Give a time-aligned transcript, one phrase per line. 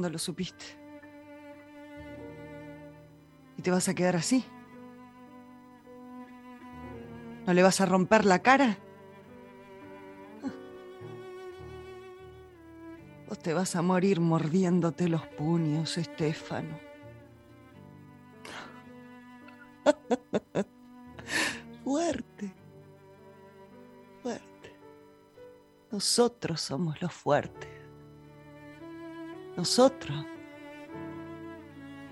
[0.00, 0.64] ¿Cuándo lo supiste?
[3.58, 4.42] ¿Y te vas a quedar así?
[7.46, 8.78] ¿No le vas a romper la cara?
[13.28, 16.80] Vos te vas a morir mordiéndote los puños, Estefano.
[21.84, 22.54] fuerte,
[24.22, 24.78] fuerte.
[25.92, 27.79] Nosotros somos los fuertes.
[29.60, 30.24] Nosotros,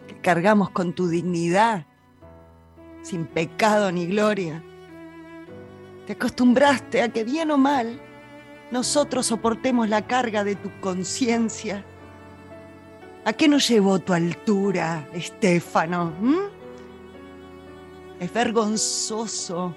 [0.06, 1.86] que cargamos con tu dignidad,
[3.00, 4.62] sin pecado ni gloria.
[6.06, 7.98] Te acostumbraste a que bien o mal,
[8.70, 11.82] nosotros soportemos la carga de tu conciencia.
[13.24, 16.12] ¿A qué nos llevó tu altura, Estefano?
[18.20, 19.74] Es vergonzoso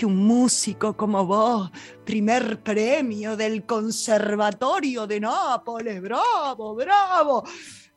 [0.00, 1.70] que un músico como vos,
[2.06, 7.44] primer premio del Conservatorio de Nápoles, bravo, bravo,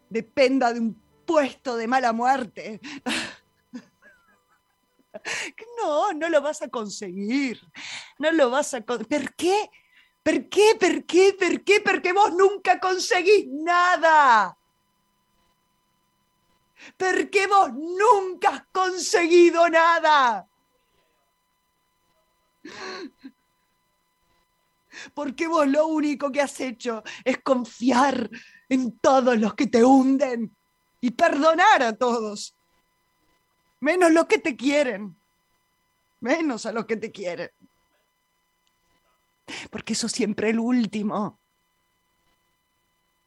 [0.09, 2.81] dependa de un puesto de mala muerte.
[5.77, 7.61] No, no lo vas a conseguir.
[8.19, 9.07] No lo vas a conseguir.
[9.07, 9.69] ¿Por qué?
[10.23, 10.75] ¿Por qué?
[10.77, 11.35] ¿Por qué?
[11.39, 11.79] ¿Por qué?
[11.79, 14.57] Porque vos nunca conseguís nada.
[16.97, 20.49] Porque vos nunca has conseguido nada.
[25.13, 28.29] Porque vos lo único que has hecho es confiar
[28.69, 30.55] en todos los que te hunden
[31.01, 32.55] y perdonar a todos.
[33.79, 35.17] Menos los que te quieren.
[36.21, 37.49] Menos a los que te quieren.
[39.69, 41.41] Porque eso siempre el último.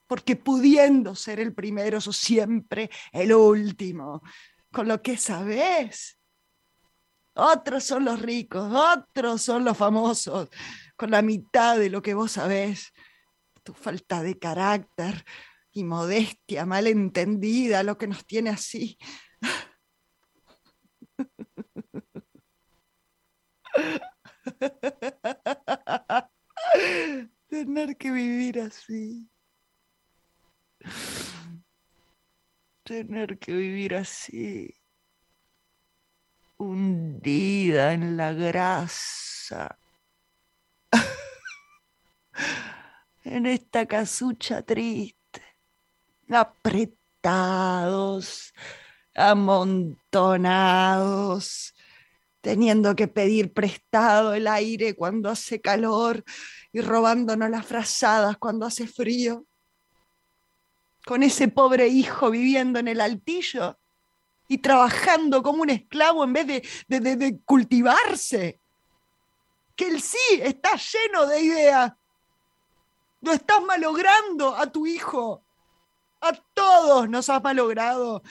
[0.07, 4.23] Porque pudiendo ser el primero, sos siempre el último.
[4.73, 6.19] Con lo que sabes.
[7.37, 10.49] Otros son los ricos, otros son los famosos,
[10.97, 12.95] con la mitad de lo que vos sabés.
[13.63, 15.27] Tu falta de carácter
[15.71, 18.97] y modestia mal entendida, lo que nos tiene así.
[27.49, 29.29] Tener que vivir así.
[32.85, 34.76] Tener que vivir así.
[36.59, 39.79] Hundida en la grasa.
[43.25, 45.43] en esta casucha triste.
[46.29, 48.53] Apretados,
[49.15, 51.73] amontonados
[52.47, 56.23] teniendo que pedir prestado el aire cuando hace calor
[56.73, 59.45] y robándonos las frazadas cuando hace frío.
[61.05, 63.81] Con ese pobre hijo viviendo en el altillo
[64.49, 66.47] y trabajando como un esclavo en vez
[66.89, 68.61] de, de, cultivarse.
[69.75, 71.93] Que él sí está lleno de ideas.
[73.21, 75.45] Lo estás malogrando a tu hijo.
[76.21, 78.23] A todos nos has malogrado.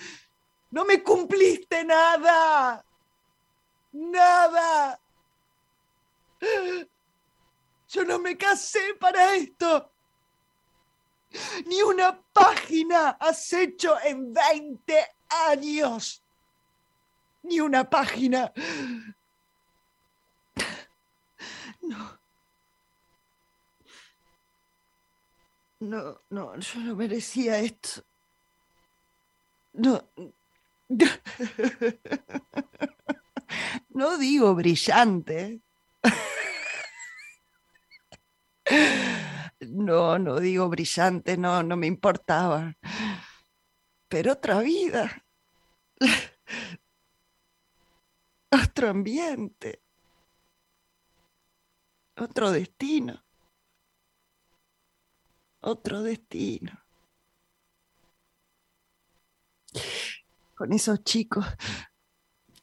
[0.72, 2.86] No me cumpliste nada
[3.96, 5.00] nada.
[7.88, 9.92] Yo no me casé para esto.
[11.66, 16.24] Ni una página has hecho en 20 años.
[17.44, 18.52] Ni una página.
[21.82, 22.20] No.
[25.80, 28.02] No, no, yo no merecía esto.
[29.74, 30.10] No.
[33.90, 35.62] No digo brillante.
[39.60, 42.76] No, no digo brillante, no, no me importaba.
[44.16, 45.26] Pero otra vida.
[48.50, 49.84] Otro ambiente.
[52.16, 53.26] Otro destino.
[55.60, 56.82] Otro destino.
[60.56, 61.46] Con esos chicos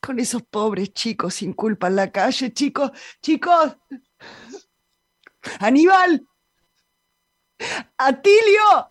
[0.01, 2.55] con esos pobres chicos sin culpa en la calle.
[2.55, 3.77] Chicos, chicos.
[5.61, 6.27] Aníbal.
[7.99, 8.91] Atilio.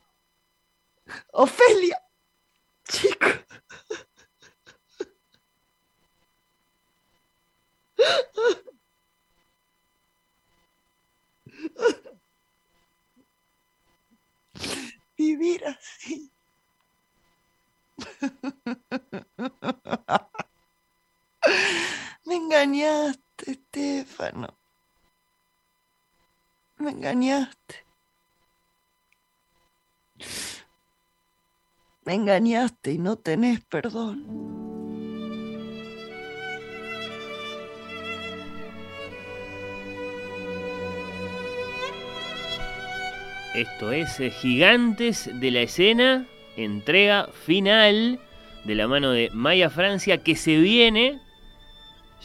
[1.32, 2.11] Ofelia.
[2.92, 3.46] Chicos.
[15.18, 16.32] Vivir así.
[22.26, 24.58] Me engañaste, Estefano.
[26.78, 27.86] Me engañaste.
[32.12, 34.26] Engañaste y no tenés perdón.
[43.56, 46.26] Esto es eh, Gigantes de la Escena
[46.58, 48.20] entrega final
[48.66, 51.20] de la mano de Maya Francia que se viene,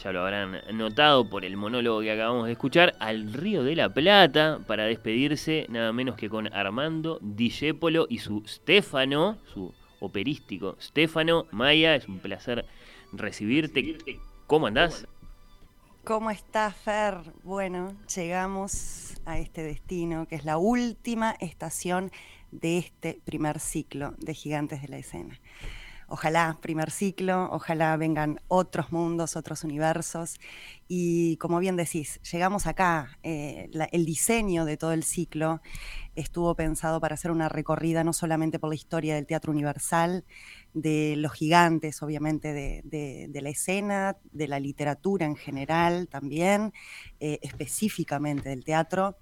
[0.03, 3.89] ya lo habrán notado por el monólogo que acabamos de escuchar, al Río de la
[3.89, 11.45] Plata para despedirse nada menos que con Armando Discépolo y su Stefano, su operístico Stefano.
[11.51, 12.65] Maya, es un placer
[13.11, 14.19] recibirte.
[14.45, 15.07] ¿Cómo andás?
[16.03, 17.15] ¿Cómo estás, Fer?
[17.43, 22.11] Bueno, llegamos a este destino que es la última estación
[22.51, 25.37] de este primer ciclo de Gigantes de la Escena.
[26.09, 30.39] Ojalá, primer ciclo, ojalá vengan otros mundos, otros universos.
[30.87, 35.61] Y como bien decís, llegamos acá, eh, el diseño de todo el ciclo
[36.15, 40.23] estuvo pensado para hacer una recorrida no solamente por la historia del teatro universal,
[40.73, 46.71] de los gigantes, obviamente, de, la escena, de la literatura en general también,
[47.19, 49.17] eh, específicamente del teatro,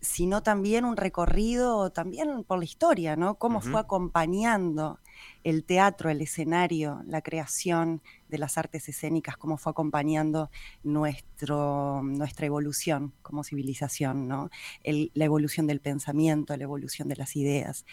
[0.00, 3.36] sino también un recorrido también por la historia, ¿no?
[3.36, 4.98] Cómo fue acompañando
[5.44, 10.50] el teatro, el escenario, la creación de las artes escénicas, cómo fue acompañando
[10.82, 14.48] nuestro, nuestra evolución como civilización, ¿no?
[14.84, 17.84] la evolución del pensamiento, la evolución de las ideas.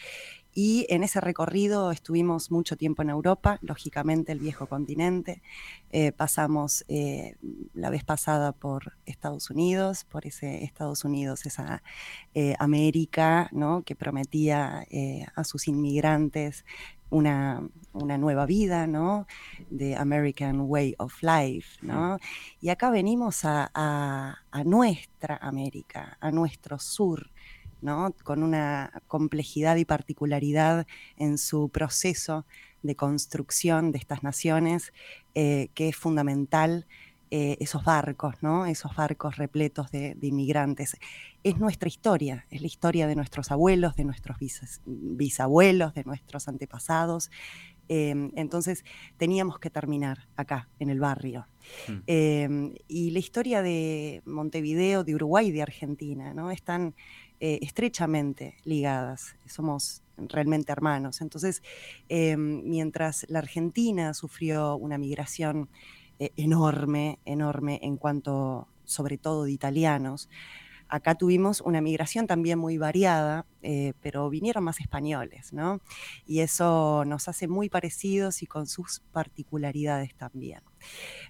[0.54, 5.42] Y en ese recorrido estuvimos mucho tiempo en Europa, lógicamente el viejo continente.
[5.92, 7.36] Eh, pasamos eh,
[7.74, 11.84] la vez pasada por Estados Unidos, por ese Estados Unidos, esa
[12.34, 13.84] eh, América ¿no?
[13.84, 14.86] que prometía
[15.36, 16.66] a sus inmigrantes
[17.09, 17.61] una,
[17.94, 19.27] nueva vida, ¿no?
[19.69, 22.17] De American Way of Life, ¿no?
[22.61, 27.29] Y acá venimos a, a nuestra América, a nuestro sur,
[27.81, 28.13] ¿no?
[28.23, 30.85] Con una complejidad y particularidad
[31.17, 32.45] en su proceso
[32.83, 34.94] de construcción de estas naciones,
[35.35, 36.85] eh, que es fundamental
[37.31, 38.66] eh, esos barcos, ¿no?
[38.66, 40.98] esos barcos repletos de, inmigrantes.
[41.44, 44.38] Es nuestra historia, es la historia de nuestros abuelos, de nuestros
[44.86, 47.30] bisabuelos, de nuestros antepasados.
[47.88, 48.84] Em, entonces
[49.18, 51.48] teníamos que terminar acá, en el barrio.
[51.88, 51.94] Mm.
[52.08, 56.50] Em, y la historia de Montevideo, de Uruguay de Argentina, ¿no?
[56.50, 56.96] están
[57.40, 59.36] eh, estrechamente ligadas.
[59.46, 61.22] Somos realmente hermanos.
[61.22, 61.62] Entonces,
[62.10, 65.70] em, mientras la Argentina sufrió una migración
[66.19, 70.30] eh, enorme, enorme en cuanto sobre todo de italianos,
[70.89, 75.81] acá tuvimos una migración también muy variada, eh, pero vinieron más españoles, ¿no?
[76.25, 80.62] Y eso nos hace muy parecidos y con sus particularidades también.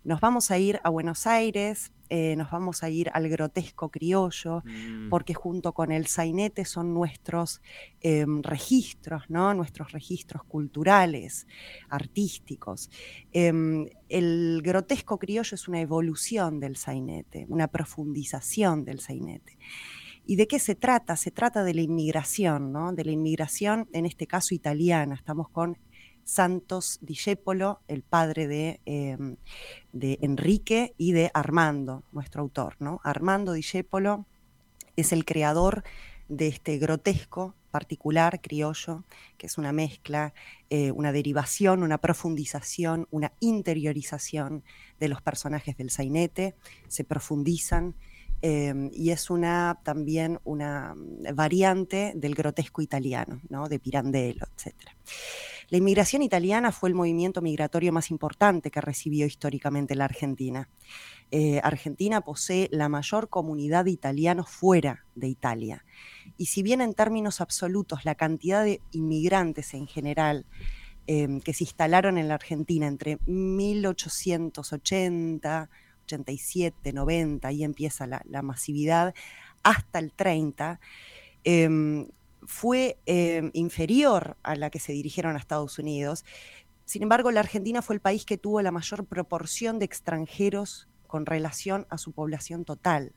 [0.04, 4.64] Nos vamos a ir a Buenos Aires, eh, nos vamos a ir al grotesco criollo,
[4.66, 5.10] mm.
[5.10, 7.62] porque junto con el sainete son nuestros
[8.02, 9.54] em, registros, ¿no?
[9.54, 11.48] nuestros registros culturales,
[11.88, 12.90] artísticos.
[13.32, 19.60] Em, el grotesco criollo es una evolución del sainete, una profundización del sainete.
[20.26, 21.16] ¿Y de qué se trata?
[21.16, 22.94] Se trata de la inmigración, ¿no?
[22.94, 25.16] de la inmigración, en este caso italiana.
[25.16, 25.78] Estamos con
[26.30, 29.38] Santos Discépolo, el padre em,
[29.92, 32.76] de, Enrique y de Armando, nuestro autor.
[32.80, 33.02] ¿no?
[33.04, 34.26] Armando Discépolo
[34.96, 35.84] es el creador
[36.28, 39.04] de este grotesco particular criollo,
[39.38, 40.34] que es una mezcla,
[40.70, 44.64] eh, una derivación, una profundización, una interiorización
[45.00, 46.56] de los personajes del sainete,
[46.88, 47.96] se profundizan
[48.42, 50.96] em, y es una también una
[51.34, 53.68] variante del grotesco italiano, ¿no?
[53.68, 54.76] de Pirandello, etc.
[55.70, 60.68] La inmigración italiana fue el movimiento migratorio más importante que recibió históricamente la Argentina.
[61.30, 65.86] Eh, Argentina posee la mayor comunidad de italianos fuera de Italia.
[66.38, 70.48] Y si bien en términos absolutos la cantidad de inmigrantes en general
[71.06, 75.70] em, que se instalaron en la Argentina entre 1880,
[76.16, 79.14] 87, 90, ahí empieza la, masividad,
[79.64, 80.80] hasta el 30,
[82.46, 86.26] fue em, inferior a la que se dirigieron a Estados Unidos.
[86.86, 91.26] Sin embargo, la Argentina fue el país que tuvo la mayor proporción de extranjeros con
[91.26, 93.14] relación a su población total.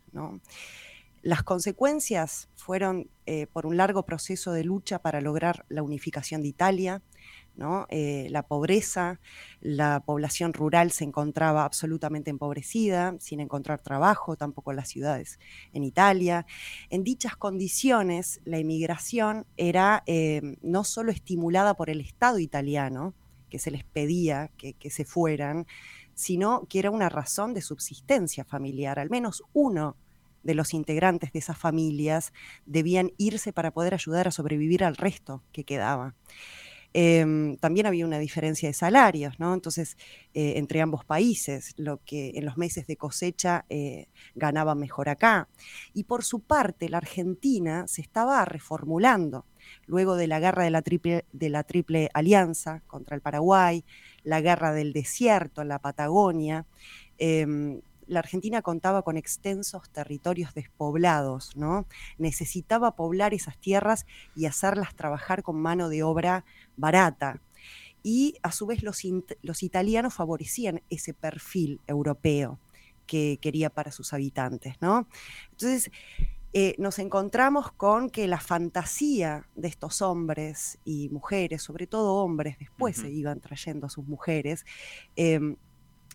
[1.23, 6.49] Las consecuencias fueron eh, por un largo proceso de lucha para lograr la unificación de
[6.49, 7.03] Italia,
[7.91, 9.21] eh, la pobreza,
[9.61, 15.39] la población rural se encontraba absolutamente empobrecida, sin encontrar trabajo, tampoco en las ciudades
[15.73, 16.47] en Italia.
[16.91, 23.15] En dichas condiciones, la emigración era eh, no solo estimulada por el Estado italiano,
[23.49, 25.67] que se les pedía que se fueran,
[26.15, 28.99] sino que era una razón de subsistencia familiar.
[28.99, 29.97] Al menos uno
[30.43, 32.33] de los integrantes de esas familias
[32.67, 36.15] debían irse para poder ayudar a sobrevivir al resto que quedaba.
[36.95, 39.55] Em, también había una diferencia de salarios, ¿no?
[39.55, 39.97] Entonces,
[40.35, 45.49] eh, entre ambos países, lo que en los meses de cosecha eh, ganaba mejor acá.
[45.95, 49.47] Y por su parte, la Argentina se estaba reformulando.
[49.87, 53.85] luego de la guerra de la Triple, de la triple Alianza contra el Paraguay,
[54.25, 56.67] la guerra del desierto en la Patagonia,
[57.19, 57.81] em,
[58.13, 61.87] la Argentina contaba con extensos territorios despoblados, ¿no?
[62.19, 66.45] Necesitaba poblar esas tierras y hacerlas trabajar con mano de obra
[66.77, 67.41] barata.
[68.03, 69.03] Y a su vez los,
[69.43, 72.59] los italianos favorecían ese perfil europeo
[73.07, 75.09] que quería para sus habitantes, ¿no?
[75.51, 75.91] Entonces,
[76.55, 82.59] eh, nos encontramos con que la fantasía de estos hombres y mujeres, sobre todo hombres,
[82.59, 84.67] después se iban trayendo a sus mujeres,
[85.17, 85.57] em,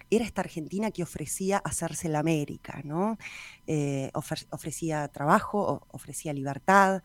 [0.09, 3.17] era esta Argentina que ofrecía hacerse la América, ¿no?
[3.65, 7.03] Eh, ofrecía trabajo, ofrecía libertad.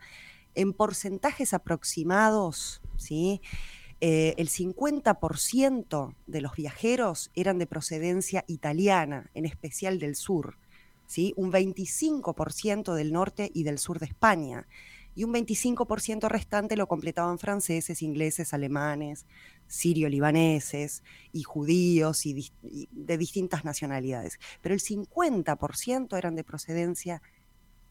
[0.55, 3.41] En porcentajes aproximados, ¿sí?
[4.05, 10.57] Eh, el 50% de los viajeros eran de procedencia italiana, en especial del sur,
[11.05, 11.33] ¿sí?
[11.37, 14.67] un 25% del norte y del sur de España,
[15.15, 19.25] y un 25% restante lo completaban franceses, ingleses, alemanes,
[19.67, 22.51] sirio-libaneses y judíos y,
[22.91, 24.39] de distintas nacionalidades.
[24.61, 27.21] Pero el 50% eran de procedencia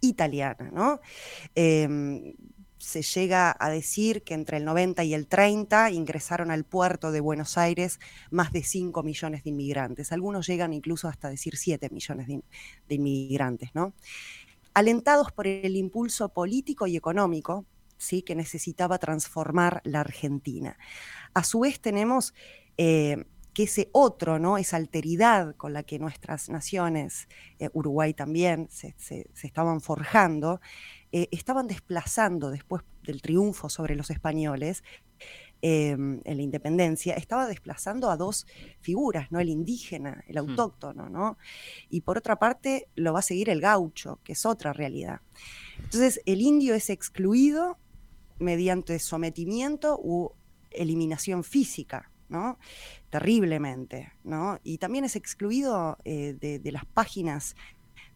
[0.01, 1.01] italiana, ¿no?
[1.55, 2.35] Em,
[2.79, 7.21] se llega a decir que entre el 90 y el 30 ingresaron al puerto de
[7.21, 8.01] Buenos Aires
[8.33, 10.11] más de 5 millones de inmigrantes.
[10.11, 12.43] Algunos llegan incluso hasta decir 7 millones de,
[12.89, 13.95] de inmigrantes, ¿no?
[14.75, 17.67] Alentados por el impulso político y económico
[18.03, 18.23] ¿sí?
[18.23, 20.77] que necesitaba transformar la Argentina.
[21.35, 22.35] A su vez tenemos
[22.77, 24.59] eh, que ese otro, ¿no?
[24.59, 27.29] esa alteridad con la que nuestras naciones,
[27.59, 28.95] eh, Uruguay también, se,
[29.43, 30.61] estaban forjando,
[31.13, 34.83] eh, estaban desplazando después del triunfo sobre los españoles
[35.61, 38.47] em, en la independencia, estaba desplazando a dos
[38.81, 39.39] figuras, ¿no?
[39.39, 40.51] El indígena, el hmm.
[40.51, 41.37] autóctono, ¿no?
[41.89, 45.21] Y por otra parte lo va a seguir el gaucho, que es otra realidad.
[45.77, 47.79] Entonces, el indio es excluido
[48.43, 50.33] mediante sometimiento u
[50.71, 52.59] eliminación física, ¿no?
[53.11, 54.59] Terriblemente, ¿no?
[54.63, 57.55] Y también es excluido eh, de, las páginas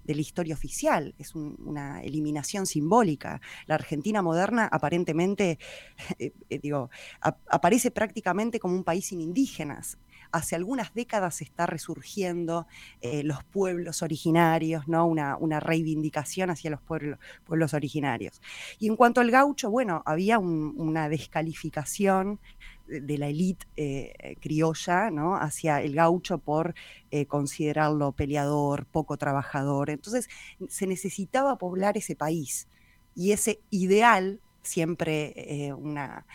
[0.05, 3.41] de la historia oficial, es una eliminación simbólica.
[3.67, 5.59] La Argentina moderna aparentemente,
[6.19, 6.91] eh, eh, digo,
[7.21, 9.99] aparece prácticamente como un país sin indígenas,
[10.37, 12.67] hace algunas décadas está resurgiendo
[13.01, 15.07] eh, los pueblos originarios, ¿no?
[15.07, 18.41] Una, una reivindicación hacia los pueblos, pueblos, originarios.
[18.79, 22.39] Y en cuanto al gaucho, bueno, había una descalificación
[22.87, 25.35] de la élite eh, criolla ¿no?
[25.37, 26.75] hacia el gaucho por
[27.11, 29.91] eh, considerarlo peleador, poco trabajador.
[29.91, 30.29] Entonces
[30.69, 32.69] se necesitaba poblar ese país
[33.15, 36.27] y ese ideal, siempre una,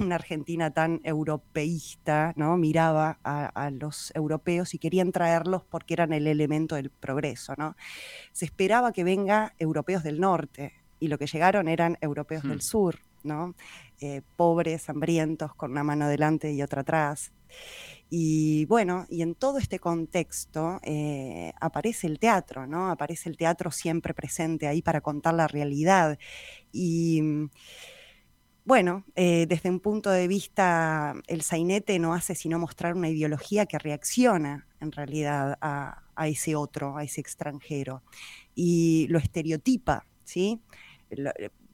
[0.00, 2.56] una Argentina tan europeísta, ¿no?
[2.56, 7.76] Miraba a, los europeos y querían traerlos porque eran el elemento del progreso, ¿no?
[8.32, 12.62] Se esperaba que venga europeos del norte y lo que llegaron eran europeos del hmm.
[12.62, 13.54] sur, ¿no?
[14.00, 17.32] Eh, pobres, hambrientos, con una mano delante y otra atrás.
[18.10, 22.90] Y bueno, y en todo este contexto eh, aparece el teatro, ¿no?
[22.90, 26.18] Aparece el teatro siempre presente ahí para contar la realidad.
[26.72, 27.22] Y
[28.68, 33.64] bueno, eh, desde un punto de vista, el sainete no hace sino mostrar una ideología
[33.64, 38.02] que reacciona en realidad a, a ese otro, a ese extranjero,
[38.54, 40.60] y lo estereotipa, ¿sí?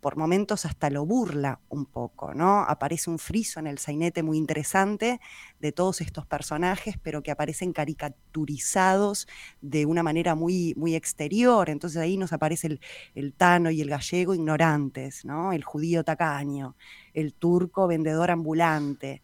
[0.05, 2.61] Por momentos hasta lo burla un poco, ¿no?
[2.61, 5.19] Aparece un friso en el sainete muy interesante
[5.61, 9.27] de todos estos personajes, pero que aparecen caricaturizados
[9.63, 11.71] de una manera muy, muy exterior.
[11.71, 12.81] Entonces ahí nos aparece el,
[13.15, 15.55] el tano y el gallego ignorantes, ¿no?
[15.55, 16.77] El judío tacaño,
[17.15, 19.23] el turco vendedor ambulante.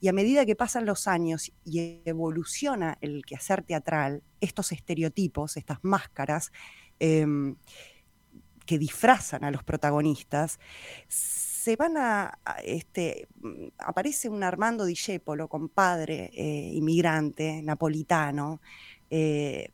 [0.00, 5.78] Y a medida que pasan los años y evoluciona el quehacer teatral, estos estereotipos, estas
[5.82, 6.50] máscaras,
[6.98, 7.54] em,
[8.66, 10.58] que disfrazan a los protagonistas,
[11.66, 18.60] se van a, este, mm, aparece un Armando Discepolo, compadre eh, inmigrante, napolitano,
[19.10, 19.70] eh,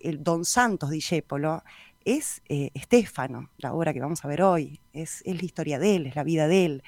[0.00, 1.62] el Don Santos Discepolo,
[2.04, 5.94] es eh, Estefano, la obra que vamos a ver hoy, es, es, la historia de
[5.94, 6.82] él, es la vida de él.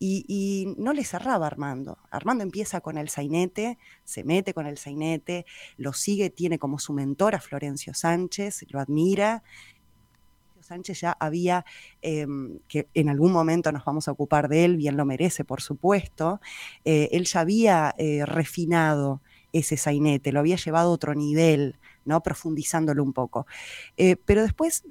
[0.00, 1.98] Y, y, no le cerraba Armando.
[2.10, 6.92] Armando empieza con el sainete, se mete con el sainete, lo sigue, tiene como su
[6.92, 9.42] mentor a Florencio Sánchez, lo admira
[10.68, 11.64] Sánchez ya había,
[12.02, 15.62] em, que en algún momento nos vamos a ocupar de él, bien lo merece, por
[15.62, 16.40] supuesto,
[16.84, 19.22] eh, él ya había eh, refinado
[19.52, 22.22] ese sainete, lo había llevado a otro nivel, ¿no?
[22.22, 23.46] profundizándolo un poco.
[23.96, 24.84] Eh, pero después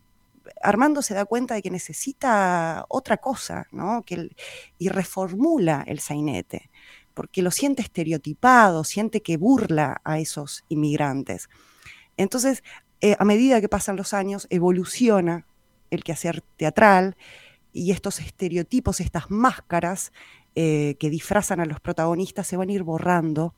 [0.64, 4.04] Armando se da cuenta de que necesita otra cosa, ¿no?
[4.04, 4.32] Que
[4.80, 6.70] y reformula el sainete,
[7.14, 11.50] porque lo siente estereotipado, siente que burla a esos inmigrantes.
[12.16, 12.64] Entonces,
[13.20, 15.46] a medida que pasan los años, evoluciona
[15.90, 17.16] el quehacer teatral
[17.74, 20.12] y estos estereotipos, estas máscaras
[20.56, 23.54] eh, que disfrazan a los protagonistas se van a ir borrando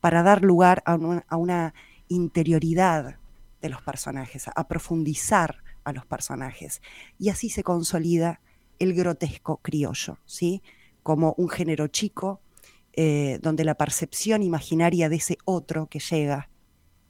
[0.00, 0.94] para dar lugar a
[1.36, 1.74] una,
[2.10, 3.18] interioridad
[3.60, 6.80] de los personajes, a profundizar a los personajes.
[7.18, 8.40] Y así se consolida
[8.78, 10.62] el grotesco criollo, ¿sí?
[11.02, 12.40] Como un género chico,
[12.94, 16.48] eh, donde la percepción imaginaria de ese otro que llega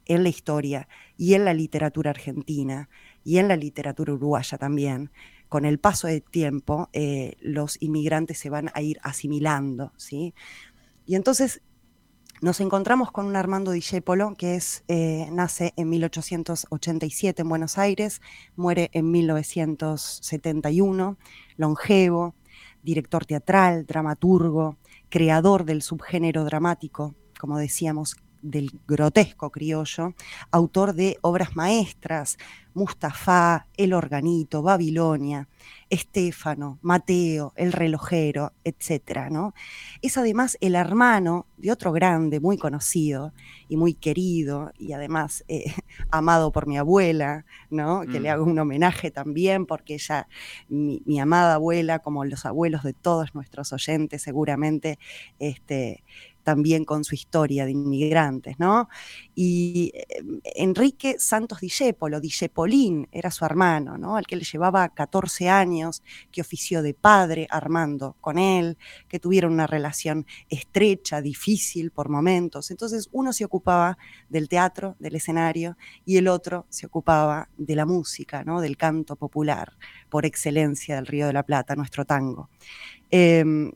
[0.07, 2.89] en la historia y en la literatura argentina
[3.28, 5.11] y en la literatura uruguaya también,
[5.50, 10.32] con el paso del tiempo, eh, los inmigrantes se van a ir asimilando, ¿sí?
[11.04, 11.61] Y entonces
[12.40, 18.23] nos encontramos con un Armando Discépolo que es, eh, nace en 1887 en Buenos Aires,
[18.56, 21.18] muere en 1971,
[21.58, 22.35] longevo,
[22.82, 24.78] director teatral, dramaturgo,
[25.11, 30.14] creador del subgénero dramático, como decíamos, del grotesco criollo,
[30.50, 32.38] autor de obras maestras,
[32.75, 35.49] Mustafa, El Organito, Babilonia,
[35.90, 39.30] Estéfano, Mateo, El Relojero, etc.
[39.30, 39.54] ¿no?
[40.00, 43.33] Es además el hermano de otro grande, muy conocido
[43.68, 45.75] y muy querido, y además eh,
[46.11, 48.02] amado por mi abuela, ¿no?
[48.02, 48.33] que le mm.
[48.33, 50.28] hago un homenaje también, porque ella,
[50.68, 54.99] mi, mi, amada abuela, como los abuelos de todos nuestros oyentes, seguramente
[55.38, 56.04] este,
[56.49, 58.88] también con su historia de inmigrantes, ¿no?
[59.35, 60.07] Y eh,
[60.57, 64.17] Enrique Santos Discépolo, Discepolín, era su hermano, ¿no?
[64.17, 66.02] Al que le llevaba 14 años,
[66.33, 68.78] que ofició de padre, Armando, con él,
[69.09, 72.71] que tuvieron una relación estrecha, difícil por momentos.
[72.71, 73.99] Entonces, uno se ocupaba
[74.31, 75.76] del teatro, del escenario,
[76.07, 78.62] y el otro se ocupaba de la música, ¿no?
[78.62, 79.76] Del canto popular,
[80.09, 82.49] por excelencia del Río de la Plata, nuestro tango.
[83.11, 83.71] Em,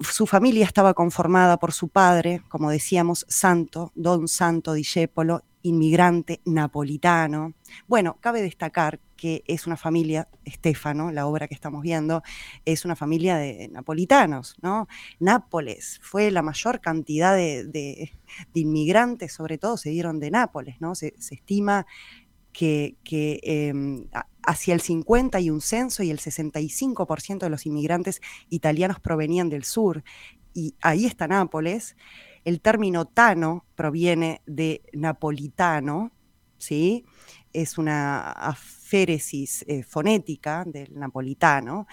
[0.00, 7.52] su familia estaba conformada por su padre, como decíamos, Santo, don Santo Discépolo, inmigrante napolitano.
[7.86, 12.22] Bueno, cabe destacar que es una familia, Estefano, la obra que estamos viendo,
[12.64, 14.88] es una familia de napolitanos, ¿no?
[15.18, 18.10] Nápoles fue la mayor cantidad de,
[18.54, 20.94] inmigrantes, sobre todo se dieron de Nápoles, ¿no?
[20.94, 21.86] Se, estima
[22.52, 22.96] que,
[23.42, 24.06] em,
[24.42, 29.64] hacia el 50 y un censo y el 65% de los inmigrantes italianos provenían del
[29.64, 30.02] sur.
[30.54, 31.96] Y ahí está Nápoles.
[32.44, 36.10] El término tano proviene de napolitano,
[36.58, 37.04] ¿sí?
[37.52, 41.86] Es una aféresis eh, fonética del napolitano,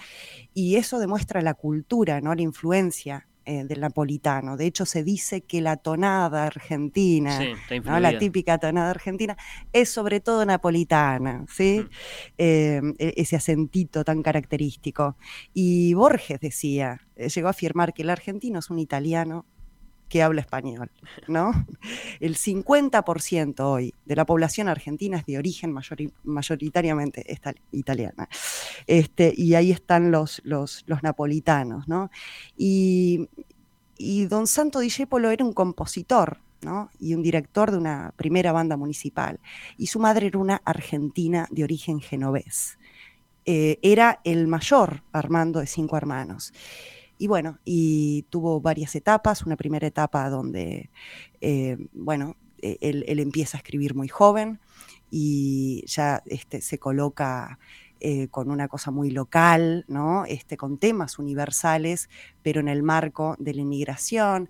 [0.54, 2.34] y eso demuestra la cultura, ¿no?
[2.34, 4.58] la influencia eh, del napolitano.
[4.58, 7.40] De hecho, se dice que la tonada argentina,
[7.82, 9.38] la típica tonada argentina,
[9.72, 11.86] es sobre todo napolitana, ¿sí?
[12.36, 15.16] Eh, e-, ese acentito tan característico.
[15.54, 19.46] Y Borges decía, eh, llegó a afirmar que el argentino es un italiano
[20.08, 20.90] que habla español,
[21.26, 21.52] ¿no?
[22.20, 25.74] El 50% hoy de la población argentina es de origen
[26.24, 27.24] mayoritariamente
[27.72, 28.28] italiana.
[28.86, 32.10] Este, y ahí están los, los, napolitanos, ¿no?
[32.56, 33.28] Y,
[34.28, 36.90] don Santo Discépolo era un compositor, ¿no?
[36.98, 39.40] y un director de una primera banda municipal.
[39.76, 42.78] Y su madre era una argentina de origen genovés.
[43.44, 46.52] Eh, era el mayor Armando de cinco hermanos.
[47.18, 49.44] Y bueno, y tuvo varias etapas.
[49.44, 50.88] Una primera etapa donde,
[51.40, 54.60] eh, bueno, e-, él, empieza a escribir muy joven
[55.10, 57.58] y ya este, se coloca
[58.00, 60.24] eh, con una cosa muy local, ¿no?
[60.26, 62.08] Este, con temas universales,
[62.42, 64.48] pero en el marco de la inmigración.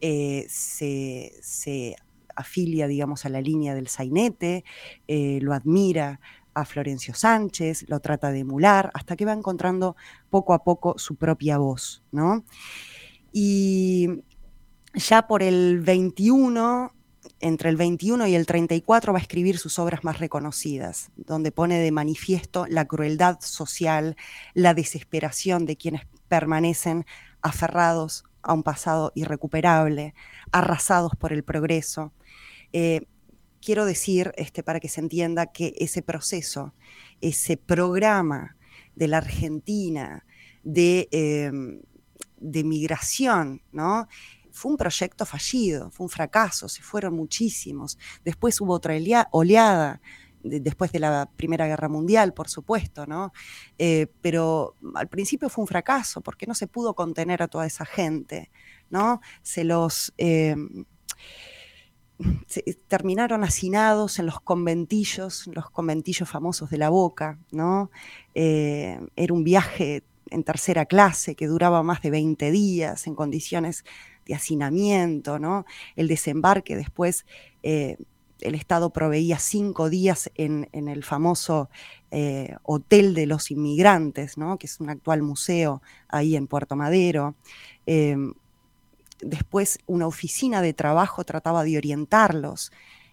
[0.00, 1.96] Eh, se, se,
[2.36, 4.64] afilia, digamos, a la línea del sainete,
[5.08, 6.20] lo admira
[6.60, 9.96] a Florencio Sánchez, lo trata de emular, hasta que va encontrando
[10.30, 12.44] poco a poco su propia voz, ¿no?
[13.32, 14.08] Y
[14.94, 16.92] ya por el 21,
[17.40, 21.78] entre el 21 y el 34 va a escribir sus obras más reconocidas, donde pone
[21.78, 24.16] de manifiesto la crueldad social,
[24.54, 27.06] la desesperación de quienes permanecen
[27.42, 30.14] aferrados a un pasado irrecuperable,
[30.52, 32.12] arrasados por el progreso.
[32.72, 33.06] Eh,
[33.60, 36.74] quiero decir, este, para que se entienda, que ese proceso,
[37.20, 38.56] ese programa
[38.94, 40.24] de la Argentina
[40.62, 41.80] de, em,
[42.38, 44.08] de migración, ¿no?
[44.50, 47.98] Fue un proyecto fallido, fue un fracaso, se fueron muchísimos.
[48.24, 48.94] Después hubo otra
[49.30, 50.00] oleada,
[50.42, 53.32] después de la Primera Guerra Mundial, por supuesto, ¿no?
[53.78, 57.84] Eh, pero al principio fue un fracaso porque no se pudo contener a toda esa
[57.84, 58.50] gente,
[58.90, 59.20] ¿no?
[59.42, 60.12] Se los...
[62.18, 62.40] Em,
[62.88, 67.90] terminaron hacinados en los conventillos, los conventillos famosos de la Boca, ¿no?
[68.34, 73.84] Eh, era un viaje en tercera clase que duraba más de 20 días en condiciones
[74.26, 75.64] de hacinamiento, ¿no?
[75.96, 77.24] El desembarque después
[77.62, 77.96] eh,
[78.40, 81.70] el Estado proveía cinco días en, el famoso
[82.10, 87.34] eh, Hotel de los Inmigrantes, que es un actual museo ahí en Puerto Madero.
[89.20, 92.72] Después una oficina de trabajo trataba de orientarlos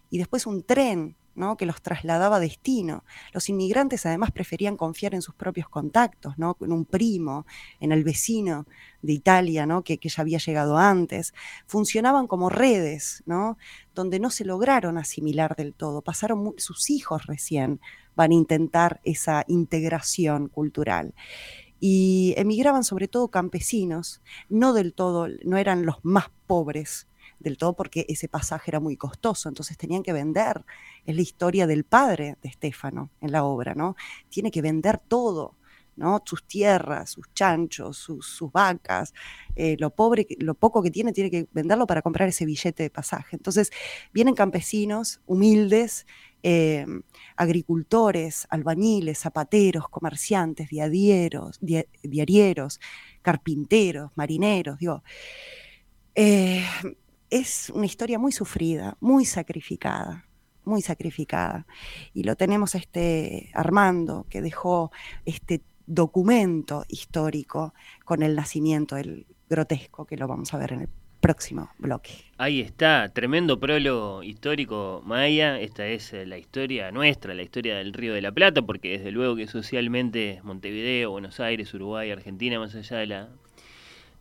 [0.09, 1.15] y después un tren
[1.57, 3.03] que los trasladaba a destino.
[3.33, 6.55] Los inmigrantes además preferían confiar en sus propios contactos, ¿no?
[6.61, 7.45] en un primo,
[7.81, 8.65] en el vecino
[9.01, 9.83] de Italia, ¿no?
[9.83, 11.33] que, ya había llegado antes.
[11.67, 13.57] Funcionaban como redes, ¿no?
[13.93, 16.01] donde no se lograron asimilar del todo.
[16.01, 17.81] Pasaron sus hijos recién,
[18.15, 21.13] van a intentar esa integración cultural
[21.79, 27.07] y emigraban sobre todo campesinos, no del todo, no eran los más pobres
[27.39, 30.63] del todo porque ese pasaje era muy costoso, entonces tenían que vender.
[31.05, 33.95] Es la historia del padre de Estefano en la obra, ¿no?
[34.29, 35.55] Tiene que vender todo.
[35.97, 36.21] ¿no?
[36.25, 39.13] sus tierras, sus chanchos, sus, vacas,
[39.55, 42.89] eh, lo, pobre, lo poco que tiene, tiene que venderlo para comprar ese billete de
[42.89, 43.35] pasaje.
[43.35, 43.71] Entonces
[44.13, 46.05] vienen campesinos humildes,
[46.47, 46.86] eh,
[47.38, 52.79] agricultores, albañiles, zapateros, comerciantes, diarieros, diarieros
[53.23, 55.01] carpinteros, marineros, digo.
[56.13, 56.63] Eh,
[57.31, 60.27] es una historia muy sufrida, muy sacrificada,
[60.65, 61.65] muy sacrificada.
[62.13, 64.91] Y lo tenemos este Armando, que dejó
[65.25, 67.73] este documento histórico
[68.05, 70.89] con el nacimiento del grotesco, que lo vamos a ver en el
[71.25, 72.11] próximo bloque.
[72.38, 75.59] Ahí está, tremendo prólogo histórico Maya.
[75.59, 79.11] Esta es eh, la historia nuestra, la historia del Río de la Plata, porque desde
[79.11, 83.29] luego que socialmente Montevideo, Buenos Aires, Uruguay, Argentina, más allá de la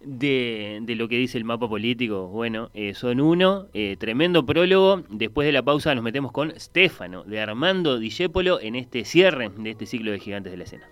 [0.01, 2.29] de, lo que dice el mapa político.
[2.29, 5.03] Bueno, eh, son uno, eh, tremendo prólogo.
[5.11, 9.71] Después de la pausa nos metemos con Stefano, de Armando Dijépolo, en este cierre de
[9.71, 10.89] este ciclo de gigantes de la escena.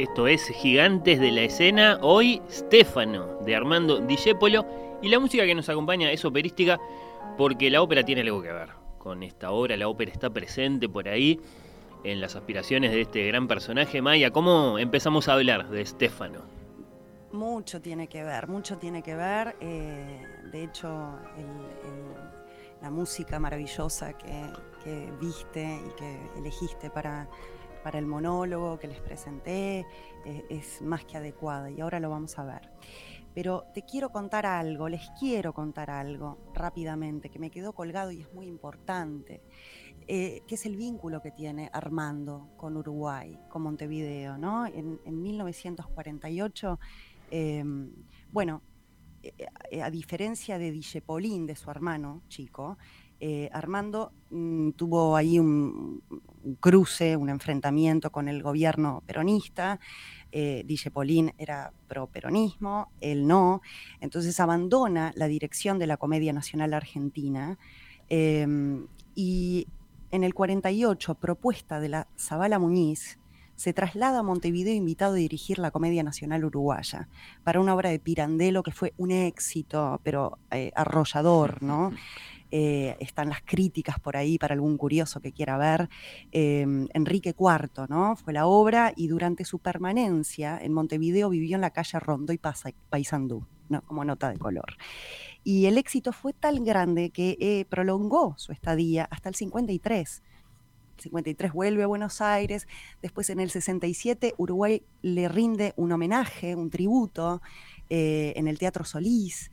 [0.00, 1.98] Esto es Gigantes de la Escena.
[2.00, 4.64] Hoy, Stefano, de Armando Dijépolo.
[5.02, 6.80] Y la música que nos acompaña es operística
[7.36, 9.76] porque la ópera tiene algo que ver con esta obra.
[9.76, 11.38] La ópera está presente por ahí
[12.02, 14.00] en las aspiraciones de este gran personaje.
[14.00, 16.40] Maya, ¿cómo empezamos a hablar de Stefano?
[17.32, 19.54] Mucho tiene que ver, mucho tiene que ver.
[19.60, 20.88] Eh, de hecho,
[22.80, 27.28] la música maravillosa que, viste y que elegiste para,
[27.82, 29.86] para el monólogo que les presenté
[30.24, 32.70] eh, es más que adecuada y ahora lo vamos a ver
[33.34, 38.22] pero te quiero contar algo, les quiero contar algo rápidamente, que me quedó colgado y
[38.22, 39.42] es muy importante,
[40.08, 44.66] eh, que es el vínculo que tiene Armando con Uruguay, con Montevideo, ¿no?
[44.66, 46.80] En, 1948,
[47.30, 47.92] em,
[48.32, 48.62] bueno,
[49.22, 52.78] eh, a diferencia de Dijepolín, de su hermano chico,
[53.20, 56.02] eh, Armando mm, tuvo ahí un,
[56.58, 59.78] cruce, un enfrentamiento con el gobierno peronista.
[60.32, 63.60] Eh, Polín era pro-peronismo, él no.
[64.00, 67.58] Entonces abandona la dirección de la Comedia Nacional Argentina
[68.08, 69.66] em, y
[70.10, 73.18] en el 48, propuesta de la Zabala Muñiz,
[73.54, 77.08] se traslada a Montevideo invitado a dirigir la Comedia Nacional Uruguaya
[77.44, 81.92] para una obra de Pirandello que fue un éxito, pero eh, arrollador, ¿no?
[82.52, 85.88] Eh, están las críticas por ahí para algún curioso que quiera ver.
[86.32, 88.16] Em, Enrique IV, ¿no?
[88.16, 92.40] Fue la obra y durante su permanencia en Montevideo vivió en la calle Rondo y
[92.90, 93.82] Paysandú, ¿no?
[93.82, 94.76] como nota de color.
[95.44, 100.22] Y el éxito fue tan grande que eh, prolongó su estadía hasta el 53.
[100.96, 102.66] El 53 vuelve a Buenos Aires,
[103.00, 107.40] después en el 67 Uruguay le rinde un homenaje, un tributo
[107.88, 109.50] eh, en el Teatro Solís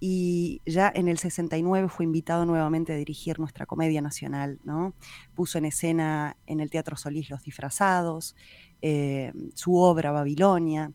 [0.00, 4.94] y ya en el 69 fue invitado nuevamente a dirigir nuestra comedia nacional, ¿no?
[5.34, 8.36] Puso en escena en el Teatro Solís Los Disfrazados,
[8.80, 10.92] eh, su obra Babilonia,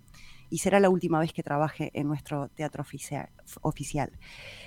[0.53, 2.85] y será la última vez que trabaje en nuestro teatro
[3.61, 4.11] oficial.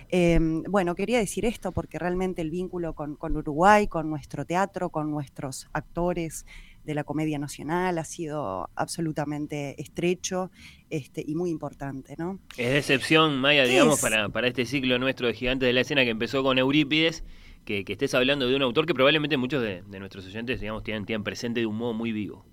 [0.09, 5.13] Em, bueno, quería decir esto porque realmente el vínculo con, Uruguay, con nuestro teatro, con
[5.13, 6.45] nuestros actores,
[6.87, 10.51] de la Comedia Nacional ha sido absolutamente estrecho
[10.89, 12.15] este, y muy importante.
[12.17, 12.39] ¿no?
[12.57, 16.05] Es de excepción, Maya, digamos, para, para este ciclo nuestro de Gigantes de la Escena
[16.05, 17.25] que empezó con Eurípides,
[17.65, 21.25] que, estés hablando de un autor que probablemente muchos de, nuestros oyentes digamos, tienen, tienen
[21.25, 22.47] presente de un modo muy vivo.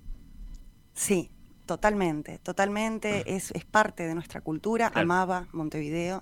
[0.94, 1.30] Sí,
[1.66, 6.22] Totalmente, totalmente, es, es, parte de nuestra cultura, amaba Montevideo,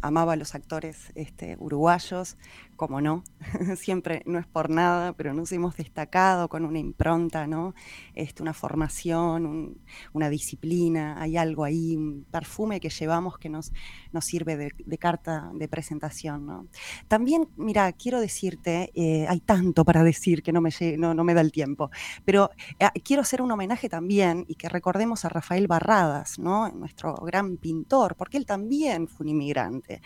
[0.00, 2.36] amaba a los actores este, uruguayos,
[2.76, 3.24] como no,
[3.76, 7.74] siempre no es por nada, pero nos hemos destacado con una impronta, ¿no?
[8.14, 9.78] Este, una formación,
[10.12, 13.72] una disciplina, hay algo ahí, un perfume que llevamos que nos,
[14.12, 16.66] nos sirve de, carta de presentación, ¿no?
[17.08, 21.34] También, mira, quiero decirte, eh, hay tanto para decir que no me, no, no me
[21.34, 21.90] da el tiempo,
[22.24, 26.68] pero eh, quiero hacer un homenaje también y que recordemos a Rafael Barradas, ¿no?
[26.70, 30.00] Nuestro gran pintor, porque él también fue un inmigrante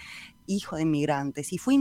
[0.50, 1.76] hijo de inmigrantes y fue,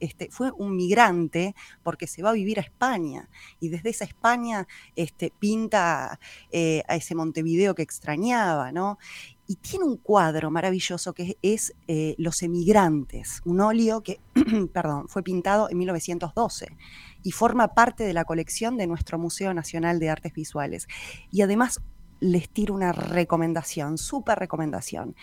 [0.00, 3.28] este, fue un migrante porque se va a vivir a España
[3.60, 6.18] y desde esa España este, pinta
[6.50, 8.98] eh, a ese Montevideo que extrañaba, ¿no?
[9.46, 14.20] Y tiene un cuadro maravilloso que es eh, Los emigrantes, un óleo que,
[14.74, 16.76] perdón, fue pintado en 1912
[17.22, 20.86] y forma parte de la colección de nuestro Museo Nacional de Artes Visuales.
[21.30, 21.80] Y además
[22.20, 25.14] les tiro una recomendación, súper recomendación.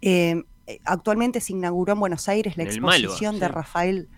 [0.00, 0.44] Eh,
[0.84, 4.08] actualmente se inauguró en Buenos Aires la exposición de Rafael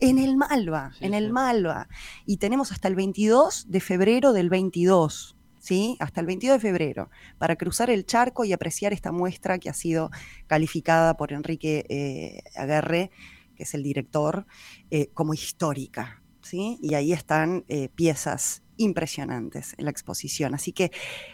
[0.00, 1.88] en el Malva, en el Malva.
[2.26, 5.36] Y tenemos hasta el 22 de febrero del 22.
[5.60, 5.96] ¿Sí?
[5.98, 9.72] Hasta el 22 de febrero, para cruzar el charco y apreciar esta muestra que ha
[9.72, 10.10] sido
[10.46, 13.10] calificada por Enrique eh, Aguerre,
[13.56, 14.44] que es el director,
[14.90, 16.22] eh, como histórica.
[16.42, 16.78] ¿sí?
[16.82, 20.54] Y ahí están piezas impresionantes en la exposición.
[20.54, 20.90] Así que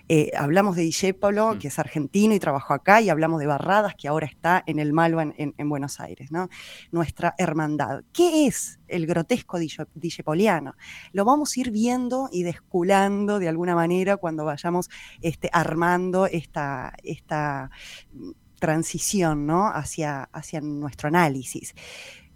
[0.09, 1.59] eh, hablamos de Dijépolo, mm.
[1.59, 4.93] que es argentino y trabajó acá, y hablamos de Barradas, que ahora está en el
[4.93, 6.49] Malva en, Buenos Aires, ¿no?
[6.91, 8.03] Nuestra hermandad.
[8.13, 9.59] ¿Qué es el grotesco
[9.95, 10.75] dijepoliano?
[11.13, 16.93] Lo vamos a ir viendo y desculando de alguna manera cuando vayamos este, armando esta,
[17.03, 17.71] esta
[18.13, 19.69] mm, transición ¿no?
[19.69, 21.75] hacia, hacia nuestro análisis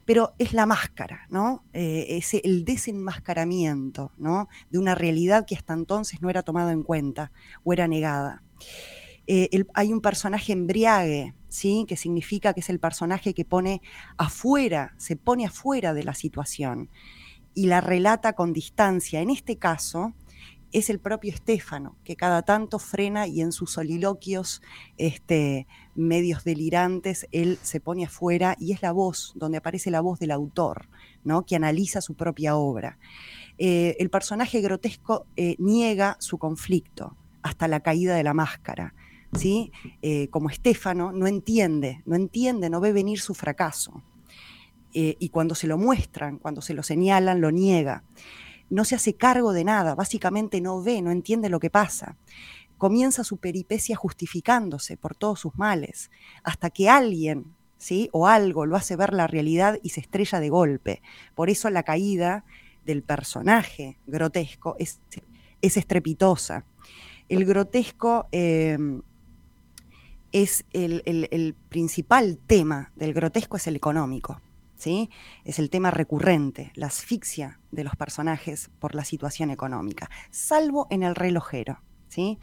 [0.05, 1.65] pero es la máscara, ¿no?
[1.73, 4.49] Eh, es el desenmascaramiento, ¿no?
[4.71, 8.43] De una realidad que hasta entonces no era tomada en cuenta o era negada.
[9.27, 11.87] Eh, hay un personaje embriague, ¿sí?
[11.89, 13.81] Que significa que es el personaje que pone
[14.19, 16.91] afuera, se pone afuera de la situación
[17.55, 19.21] y la relata con distancia.
[19.21, 20.13] En este caso,
[20.75, 24.61] es el propio Estéfano, que cada tanto frena y en sus soliloquios
[24.99, 30.19] este, medios delirantes, él se pone afuera y es la voz, donde aparece la voz
[30.19, 30.89] del autor,
[31.23, 31.47] ¿no?
[31.47, 32.99] que analiza su propia obra.
[33.57, 38.95] Eh, el personaje grotesco eh, niega su conflicto hasta la caída de la máscara.
[39.39, 39.71] ¿sí?
[40.03, 44.03] Eh, como Estéfano, no entiende, no entiende, no ve venir su fracaso.
[44.97, 48.05] y cuando se lo muestran, cuando se lo señalan, lo niega
[48.71, 52.17] no se hace cargo de nada, básicamente no ve, no entiende lo que pasa.
[52.79, 56.11] Comienza su peripecia justificándose por todos sus males,
[56.43, 58.09] hasta que alguien, ¿sí?
[58.13, 61.03] o algo lo hace ver la realidad y se estrella de golpe.
[61.35, 62.45] Por eso la caída
[62.85, 65.01] del personaje grotesco es,
[65.61, 66.65] estrepitosa.
[67.29, 69.03] El grotesco em,
[70.33, 74.41] es el principal tema del grotesco es el económico.
[75.45, 81.03] Es el tema recurrente, la asfixia de los personajes por la situación económica, salvo en
[81.03, 82.39] el relojero, ¿sí?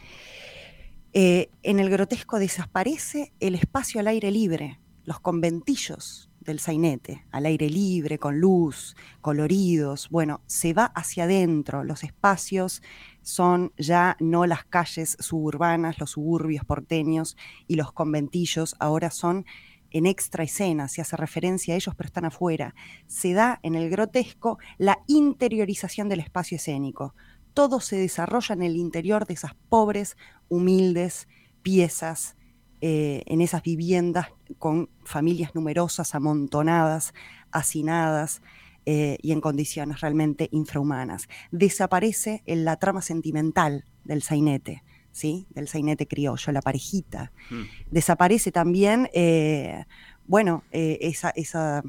[1.13, 7.45] Eh, en el grotesco desaparece el espacio al aire libre, los conventillos del sainete, al
[7.45, 12.81] aire libre, con luz, coloridos, bueno, se va hacia adentro, los espacios
[13.21, 19.45] son ya no las calles suburbanas, los suburbios porteños y los conventillos, ahora son
[19.91, 22.73] en extra escena, se hace referencia a ellos, pero están afuera.
[23.07, 27.13] Se da en el grotesco la interiorización del espacio escénico.
[27.53, 31.27] Todo se desarrolla en el interior de esas pobres, humildes
[31.61, 32.35] piezas,
[32.79, 34.27] eh, en esas viviendas
[34.57, 37.13] con familias numerosas, amontonadas,
[37.51, 38.41] hacinadas.
[38.87, 41.29] Eh, y en condiciones realmente infrahumanas.
[41.51, 44.81] Desaparece en la trama sentimental del sainete.
[45.11, 45.47] ¿Sí?
[45.49, 47.31] del sainete criollo, la parejita.
[47.49, 47.63] Mm.
[47.91, 49.85] Desaparece también, eh,
[50.27, 51.83] bueno, eh, esa, esa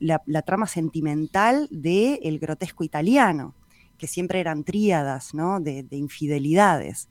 [0.00, 3.54] la, trama sentimental del grotesco italiano,
[3.98, 5.60] que siempre eran tríadas ¿no?
[5.60, 7.08] de, infidelidades.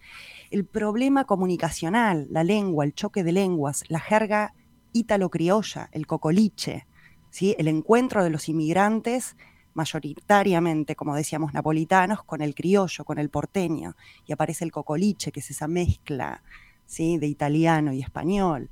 [0.49, 4.53] El problema comunicacional, la lengua, el choque de lenguas, la jerga
[4.93, 6.85] ítalo-criolla, el cocoliche,
[7.29, 7.55] ¿sí?
[7.57, 9.37] el encuentro de los inmigrantes
[9.73, 15.39] mayoritariamente, como decíamos, napolitanos, con el criollo, con el porteño, y aparece el cocoliche, que
[15.39, 16.43] es esa mezcla
[16.85, 17.17] ¿sí?
[17.17, 18.69] de italiano y español.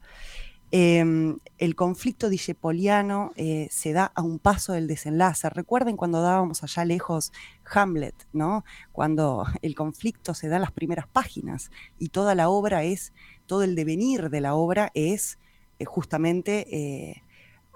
[0.71, 5.49] Em, el conflicto dijepoliano eh, se da a un paso del desenlace.
[5.49, 7.31] Recuerden cuando dábamos allá lejos
[7.65, 8.63] Hamlet, ¿no?
[8.91, 13.13] Cuando el conflicto se da en las primeras páginas y toda la obra es,
[13.47, 15.39] todo el devenir de la obra es
[15.79, 17.23] eh, justamente eh,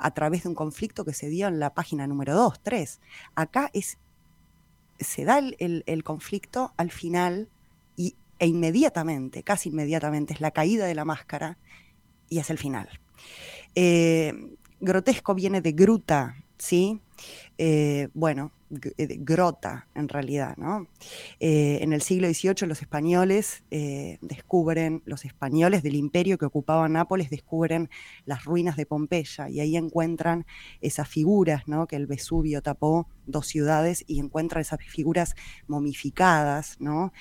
[0.03, 2.99] a través de un conflicto que se dio en la página número 2, 3.
[3.35, 3.97] Acá es,
[4.99, 7.49] se da el, conflicto al final
[7.95, 11.57] y, e inmediatamente, casi inmediatamente, es la caída de la máscara
[12.29, 12.89] y es el final.
[13.75, 16.99] Eh, grotesco viene de gruta, ¿sí?
[17.57, 20.87] Eh, bueno, grota en realidad, ¿no?
[21.39, 23.63] Eh, en el siglo XVIII los españoles
[24.21, 27.89] descubren, los españoles del imperio que ocupaban Nápoles descubren
[28.25, 30.45] las ruinas de Pompeya y ahí encuentran
[30.81, 31.87] esas figuras, ¿no?
[31.87, 35.35] Que el Vesubio tapó dos ciudades y encuentran esas figuras
[35.67, 37.11] momificadas, ¿no?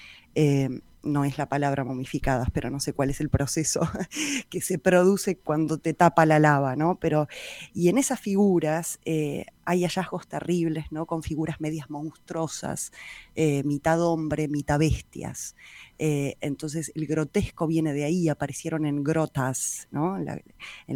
[1.02, 3.80] No es la palabra momificadas, pero no sé cuál es el proceso
[4.50, 6.98] que se produce cuando te tapa la lava, ¿no?
[7.00, 7.28] Pero,
[7.74, 11.06] y en esas figuras eh, hay hallazgos terribles, ¿no?
[11.06, 12.92] Con figuras medias monstruosas,
[13.34, 15.54] eh, mitad hombre, mitad bestias.
[15.98, 20.16] Eh, entonces el grotesco viene de ahí, aparecieron en grotas, ¿no?
[20.18, 20.26] En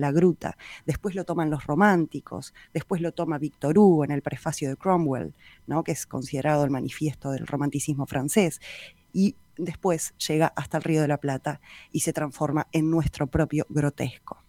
[0.01, 0.57] la, gruta.
[0.85, 5.35] Después lo toman los románticos, después lo toma Victor Hugo en el prefacio de Cromwell,
[5.67, 5.85] ¿no?
[5.85, 8.61] Que es considerado el manifiesto del romanticismo francés.
[9.13, 11.61] Y después llega hasta el Río de la Plata
[11.93, 14.47] y se transforma en nuestro propio grotesco.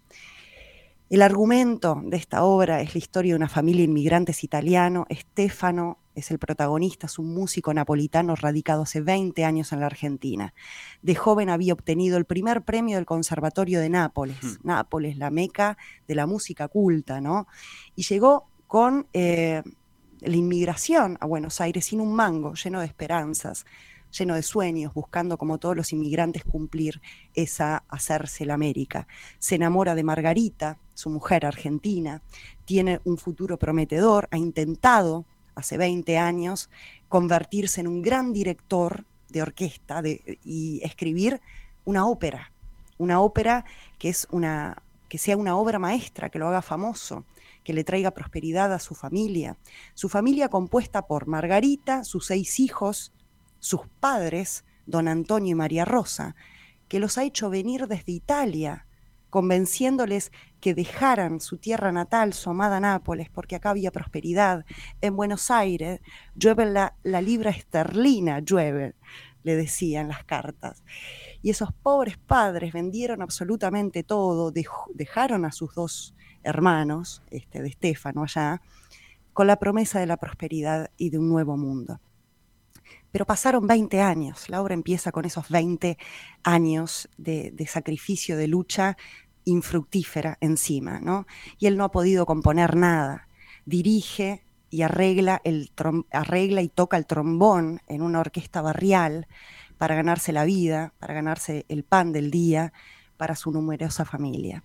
[1.10, 5.08] El argumento de esta obra es la historia de una familia de inmigrantes italiano.
[5.10, 10.54] Stefano es el protagonista, es un músico napolitano radicado hace 20 años en la Argentina.
[11.02, 14.68] De joven había obtenido el primer premio del Conservatorio de Nápoles, hmm.
[14.68, 15.78] Nápoles, la meca
[16.10, 17.48] de la música culta, ¿no?
[17.96, 19.64] Y llegó con eh,
[20.20, 23.66] la inmigración a Buenos Aires sin un mango, lleno de esperanzas,
[24.18, 27.02] lleno de sueños, buscando como todos los inmigrantes cumplir
[27.34, 29.08] esa hacerse la América.
[29.40, 32.22] Se enamora de Margarita, su mujer argentina,
[32.66, 35.26] tiene un futuro prometedor, ha intentado
[35.56, 36.70] hace 20 años
[37.10, 40.02] convertirse en un gran director de orquesta
[40.44, 41.42] y escribir
[41.86, 42.52] una ópera,
[42.98, 43.66] una ópera
[43.98, 47.24] que es una que sea una obra maestra, que lo haga famoso,
[47.64, 49.58] que le traiga prosperidad a su familia.
[49.94, 53.14] Su familia compuesta por Margarita, sus seis hijos,
[53.60, 56.36] sus padres, don Antonio y María Rosa,
[56.88, 58.88] que los ha hecho venir desde Italia,
[59.30, 64.66] convenciéndoles que dejaran su tierra natal, su amada Nápoles, porque acá había prosperidad.
[65.02, 66.00] En Buenos Aires
[66.36, 68.96] llueve la, libra esterlina, llueve,
[69.44, 70.84] le decían las cartas.
[71.42, 74.52] Y esos pobres padres vendieron absolutamente todo,
[74.94, 78.62] dejaron a sus dos hermanos, este, de Estefano allá,
[79.34, 82.00] con la promesa de la prosperidad y de un nuevo mundo.
[83.12, 85.98] Pero pasaron 20 años, la obra empieza con esos 20
[86.44, 88.98] años de, sacrificio, de lucha
[89.46, 91.26] infructífera encima, ¿no?
[91.58, 93.28] Y él no ha podido componer nada.
[93.66, 95.72] Dirige y arregla, el
[96.12, 99.28] arregla y toca el trombón en una orquesta barrial
[99.78, 102.74] para ganarse la vida, para ganarse el pan del día
[103.18, 104.64] para su numerosa familia.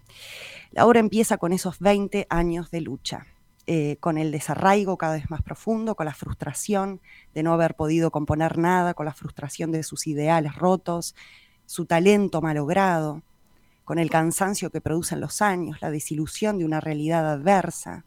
[0.70, 3.26] La obra empieza con esos 20 años de lucha.
[3.74, 7.00] Eh, con el desarraigo cada vez más profundo, con la frustración
[7.32, 11.14] de no haber podido componer nada, con la frustración de sus ideales rotos,
[11.64, 13.22] su talento malogrado,
[13.86, 18.04] con el cansancio que producen los años, la desilusión de una realidad adversa,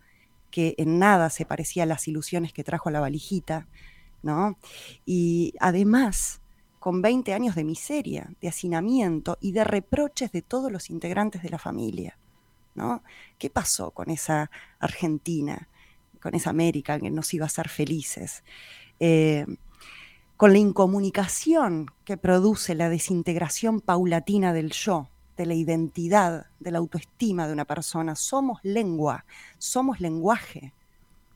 [0.51, 3.67] que en nada se parecía a las ilusiones que trajo la valijita,
[4.21, 4.59] ¿no?
[5.03, 6.41] Y además,
[6.77, 11.49] con 20 años de miseria, de hacinamiento y de reproches de todos los integrantes de
[11.49, 12.19] la familia.
[13.37, 15.67] ¿Qué pasó con esa Argentina,
[16.21, 18.43] con esa América que nos iba a hacer felices?
[18.99, 19.45] Eh,
[20.37, 26.79] con la incomunicación que produce la desintegración paulatina del yo, de la identidad, de la
[26.79, 28.15] autoestima de una persona.
[28.15, 29.25] Somos lengua,
[29.57, 30.73] somos lenguaje,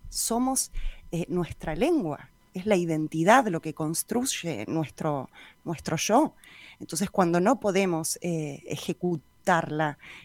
[0.10, 0.71] somos
[1.12, 5.30] eh, nuestra lengua, es la identidad lo que construye nuestro,
[5.63, 6.34] nuestro yo.
[6.80, 9.30] Entonces, cuando no podemos eh, ejecutar,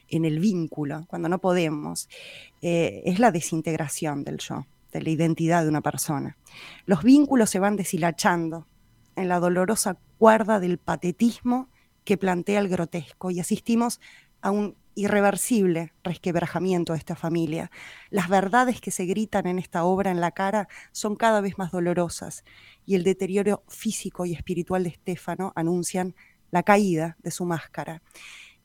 [0.08, 2.08] en el vínculo, cuando no podemos,
[2.60, 6.36] eh, es la desintegración del yo, de la identidad de una persona.
[6.84, 8.66] Los vínculos se van deshilachando
[9.16, 11.68] en la dolorosa cuerda del patetismo
[12.04, 13.98] que plantea el grotesco y asistimos
[14.42, 17.70] a un irreversible resquebrajamiento de esta familia.
[18.10, 21.72] Las verdades que se gritan en esta obra en la cara son cada vez más
[21.72, 22.44] dolorosas
[22.84, 26.14] y el deterioro físico y espiritual de Estefano anuncian
[26.50, 28.02] la caída de su máscara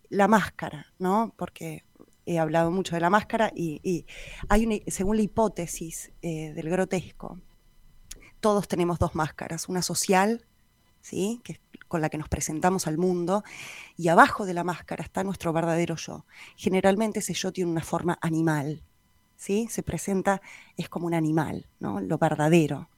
[0.10, 1.34] la máscara, ¿no?
[1.38, 1.84] Porque
[2.26, 4.06] he hablado mucho de la máscara y,
[4.50, 7.40] hay una, según la hipótesis eh, del grotesco,
[8.40, 10.46] todos tenemos dos máscaras, una social,
[11.02, 11.42] ¿sí?
[11.44, 13.44] Que con la que nos presentamos al mundo,
[13.98, 16.26] y abajo de la máscara está nuestro verdadero yo.
[16.56, 18.84] Generalmente ese yo tiene una forma animal,
[19.36, 19.68] ¿sí?
[19.72, 20.42] Se presenta,
[20.78, 22.00] es como un animal, ¿no?
[22.00, 22.90] Lo verdadero.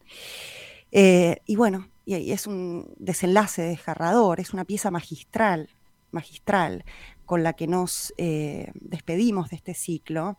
[0.92, 5.70] Eh, y bueno, y es un desenlace desgarrador, es una pieza magistral,
[6.12, 6.84] magistral
[7.26, 10.38] con la que nos eh, despedimos de este ciclo,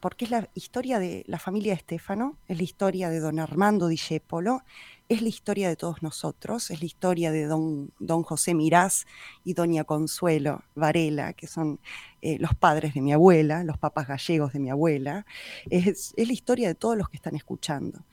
[0.00, 3.88] porque es la historia de la familia de Estefano, es la historia de don Armando
[3.88, 4.62] Discepolo,
[5.08, 9.06] es la historia de todos nosotros, es la historia de don, don José Mirás
[9.42, 11.80] y doña Consuelo Varela, que son
[12.20, 15.24] eh, los padres de mi abuela, los papas gallegos de mi abuela.
[15.70, 18.04] Es, es la historia de todos los que están escuchando.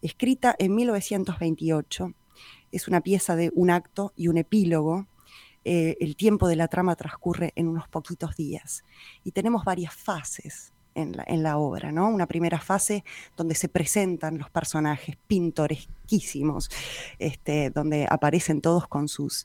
[0.00, 2.14] Escrita en 1928,
[2.72, 5.08] es una pieza de un acto y un epílogo
[5.64, 8.84] eh, el tiempo de la trama transcurre en unos poquitos días
[9.24, 12.08] y tenemos varias fases en la, obra, ¿no?
[12.08, 13.04] Una primera fase
[13.36, 16.70] donde se presentan los personajes pintoresquísimos,
[17.18, 19.44] este, donde aparecen todos con sus,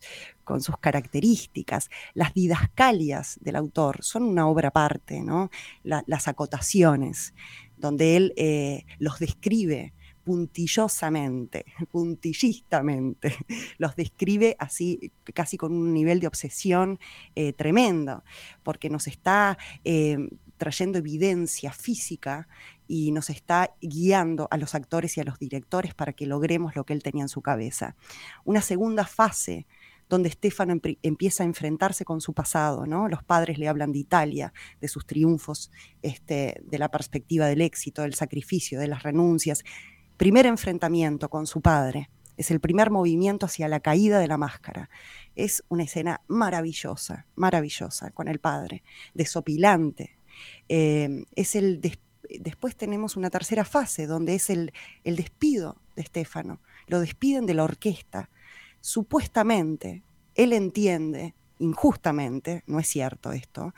[0.79, 1.89] características.
[2.13, 5.49] Las didascalias del autor son una obra aparte, ¿no?
[5.83, 7.33] las acotaciones,
[7.77, 9.93] donde él eh, los describe
[10.29, 13.35] puntillosamente, puntillistamente,
[13.79, 16.99] los describe así, casi con un nivel de obsesión
[17.33, 18.23] eh, tremendo,
[18.61, 20.19] porque nos está eh,
[20.57, 22.47] trayendo evidencia física
[22.87, 26.83] y nos está guiando a los actores y a los directores para que logremos lo
[26.83, 27.95] que él tenía en su cabeza.
[28.45, 29.65] Una segunda fase
[30.09, 33.07] donde Stefano empieza a enfrentarse con su pasado, ¿no?
[33.07, 35.71] Los padres le hablan de Italia, de sus triunfos,
[36.01, 39.63] este, de la perspectiva del éxito, del sacrificio, de las renuncias,
[40.19, 44.89] primer enfrentamiento con su padre, es el primer movimiento hacia la caída de la máscara.
[45.37, 50.17] Es una escena maravillosa, maravillosa con el padre, desopilante.
[50.67, 51.79] Eh, es el
[52.41, 54.73] después tenemos una tercera fase donde es el,
[55.05, 56.59] el despido de Estefano.
[56.87, 58.29] Lo despiden de la orquesta.
[58.81, 60.03] Supuestamente,
[60.35, 63.73] él entiende, injustamente, no es cierto esto,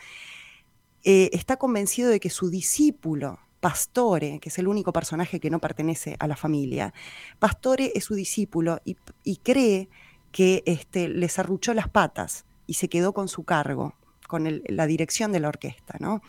[1.03, 5.59] eh, está convencido de que su discípulo, Pastore, que es el único personaje que no
[5.59, 6.93] pertenece a la familia,
[7.39, 9.87] Pastore es su discípulo y, cree
[10.31, 13.93] que este, les arruchó las patas y se quedó con su cargo,
[14.27, 15.95] con la dirección de la orquesta.
[15.99, 16.21] ¿no?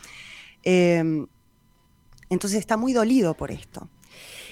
[0.62, 1.26] Em,
[2.28, 3.89] entonces está muy dolido por esto.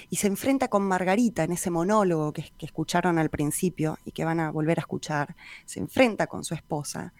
[0.09, 4.25] Y se enfrenta con Margarita en ese monólogo que, que escucharon al principio y que
[4.25, 5.35] van a volver a escuchar.
[5.65, 7.13] Se enfrenta con su esposa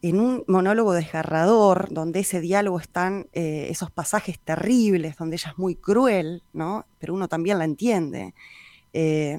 [0.00, 5.58] en un monólogo desgarrador, donde ese diálogo están eh, esos pasajes terribles, donde ella es
[5.58, 6.86] muy cruel, ¿no?
[6.98, 8.34] Pero uno también la entiende.
[8.92, 9.38] Eh,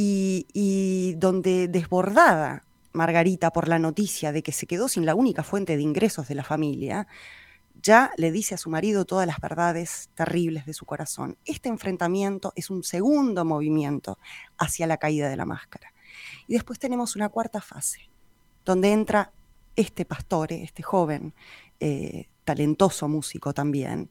[0.00, 5.76] y, donde desbordada Margarita por la noticia de que se quedó sin la única fuente
[5.76, 7.08] de ingresos de la familia,
[7.82, 11.36] ya le dice a su marido todas las verdades terribles de su corazón.
[11.44, 14.18] Este enfrentamiento es un segundo movimiento
[14.56, 15.92] hacia la caída de la máscara.
[16.46, 18.08] Y después tenemos una cuarta fase,
[18.68, 19.32] donde entra
[19.76, 21.32] este pastor, este joven,
[21.80, 24.10] eh, talentoso músico también,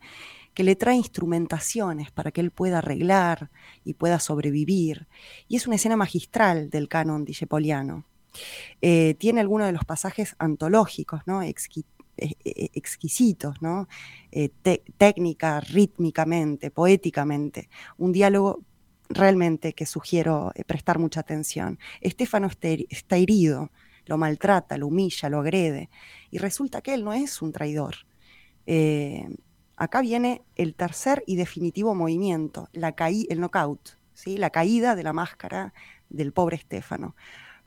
[0.56, 3.52] que le trae instrumentaciones para que él pueda arreglar
[3.86, 5.08] y pueda sobrevivir.
[5.48, 8.06] Y es una escena magistral del canon dijepoliano.
[8.82, 11.44] Eh, tiene algunos de los pasajes antológicos, ¿no?
[11.44, 11.54] Eh,
[12.74, 13.88] exquisitos, ¿no?
[14.98, 17.70] técnica, rítmicamente, poéticamente.
[17.98, 18.64] Un diálogo
[19.08, 21.78] realmente que sugiero prestar mucha atención.
[22.02, 22.50] Estefano
[22.90, 23.70] está herido
[24.08, 25.90] lo maltrata, lo humilla, lo agrede.
[26.32, 27.96] Y resulta que él no es un traidor.
[28.66, 29.28] Eh,
[29.76, 34.38] acá viene el tercer y definitivo movimiento, la el knockout, ¿sí?
[34.38, 35.74] la caída de la máscara
[36.10, 37.16] del pobre Estefano.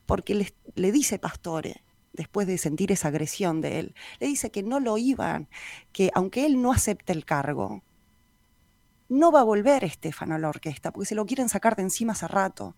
[0.06, 0.34] Porque
[0.74, 1.82] le, dice Pastore,
[2.12, 5.48] después de sentir esa agresión de él, le dice que no lo iban,
[5.92, 7.82] que aunque él no acepte el cargo,
[9.08, 12.12] no va a volver Estefano a la orquesta, porque se lo quieren sacar de encima
[12.12, 12.76] hace rato,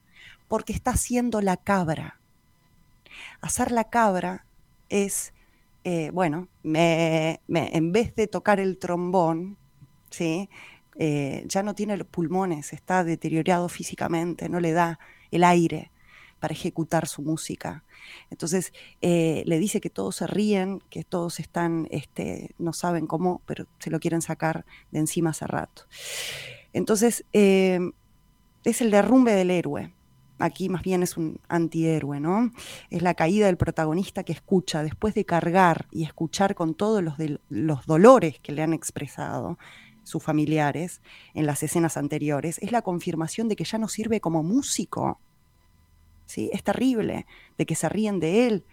[0.48, 2.21] porque está haciendo la cabra.
[3.42, 4.46] Hacer la cabra
[4.88, 5.34] es,
[5.82, 9.58] eh, bueno, en vez de tocar el trombón,
[10.10, 10.48] ¿sí?
[10.96, 15.00] Eh, ya no tiene los pulmones, está deteriorado físicamente, no le da
[15.32, 15.90] el aire
[16.38, 17.82] para ejecutar su música.
[18.30, 23.42] Entonces eh, le dice que todos se ríen, que todos están, este, no saben cómo,
[23.44, 25.86] pero se lo quieren sacar de encima hace rato.
[26.72, 29.92] Entonces es el derrumbe del héroe
[30.42, 32.50] aquí más bien es un antihéroe, ¿no?
[32.90, 37.14] Es la caída del protagonista que escucha, después de cargar y escuchar con todos los,
[37.48, 39.58] los dolores que le han expresado
[40.02, 41.00] sus familiares
[41.34, 45.20] en las escenas anteriores, es la confirmación de que ya no sirve como músico.
[46.26, 46.50] ¿Sí?
[46.52, 47.26] Es terrible,
[47.56, 48.64] de que se ríen de él,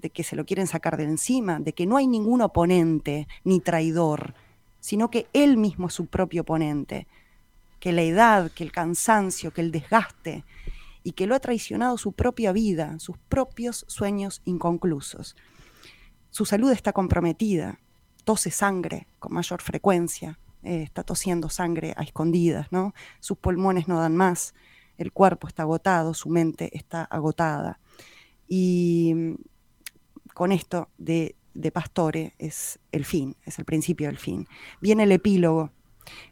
[0.00, 3.60] de que se lo quieren sacar de encima, de que no hay ningún oponente ni
[3.60, 4.34] traidor,
[4.80, 7.08] sino que él mismo es su propio oponente,
[7.80, 10.44] que la edad, que el cansancio, que el desgaste,
[11.06, 15.36] y que lo ha traicionado su propia vida, sus propios sueños inconclusos.
[16.30, 17.78] Su salud está comprometida,
[18.24, 22.92] tose sangre con mayor frecuencia, eh, está tosiendo sangre a escondidas, ¿no?
[23.20, 24.52] Sus pulmones no dan más,
[24.98, 27.78] el cuerpo está agotado, su mente está agotada.
[28.48, 29.34] Y mm,
[30.34, 34.46] con esto de de Pastore es el fin, es el principio del fin.
[34.80, 35.70] Viene el epílogo,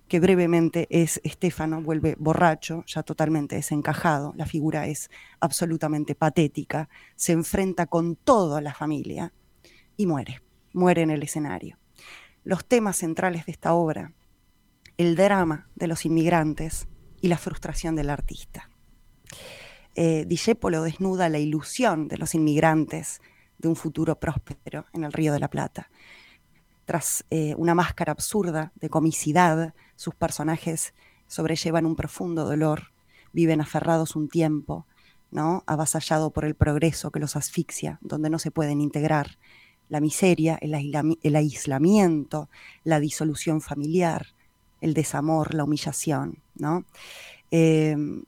[0.08, 5.10] que brevemente es Estefano, vuelve borracho, ya totalmente desencajado, la figura es
[5.40, 9.32] absolutamente patética, se enfrenta con toda la familia
[9.96, 11.78] y muere, muere en el escenario.
[12.44, 14.12] Los temas centrales de esta obra,
[14.96, 16.86] el drama de los inmigrantes
[17.20, 18.70] y la frustración del artista.
[19.94, 23.20] Eh, desnuda la ilusión de los inmigrantes
[23.58, 25.90] de un futuro próspero en el Río de la Plata.
[26.84, 30.94] Tras eh, una máscara absurda de comicidad, sus personajes
[31.26, 32.92] sobrellevan un profundo dolor,
[33.32, 34.86] viven aferrados un tiempo,
[35.30, 35.64] ¿no?
[35.66, 39.38] avasallado por el progreso que los asfixia, donde no se pueden integrar
[39.88, 40.74] la miseria, el,
[41.36, 42.48] aislamiento,
[42.84, 44.28] la disolución familiar,
[44.80, 46.38] el desamor, la humillación.
[46.54, 46.84] ¿no?
[47.50, 48.24] Em,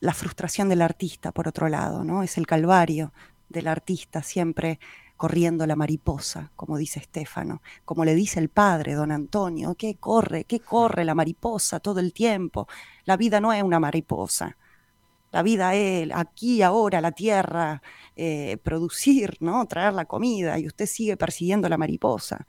[0.00, 2.22] la frustración del artista, por otro lado, ¿no?
[2.22, 3.12] es el calvario
[3.48, 4.78] del artista siempre
[5.16, 10.44] corriendo la mariposa, como dice Estefano, como le dice el padre, don Antonio, que corre,
[10.44, 12.66] que corre la mariposa todo el tiempo.
[13.04, 14.56] La vida no es una mariposa.
[15.30, 17.82] La vida es aquí, ahora, la tierra,
[18.14, 19.66] eh, producir, ¿no?
[19.66, 22.46] traer la comida, y usted sigue persiguiendo la mariposa.